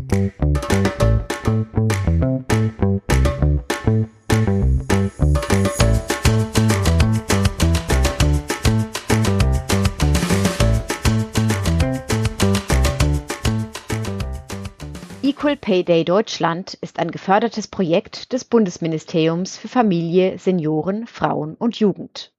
Equal 15.32 15.56
Pay 15.56 15.86
Day 15.86 16.04
Deutschland 16.04 16.74
ist 16.82 17.00
ein 17.00 17.10
gefördertes 17.10 17.70
Projekt 17.70 18.34
des 18.34 18.44
Bundesministeriums 18.44 19.58
für 19.58 19.70
Familie, 19.70 20.38
Senioren, 20.38 21.08
Frauen 21.08 21.56
und 21.56 21.80
Jugend 21.80 22.34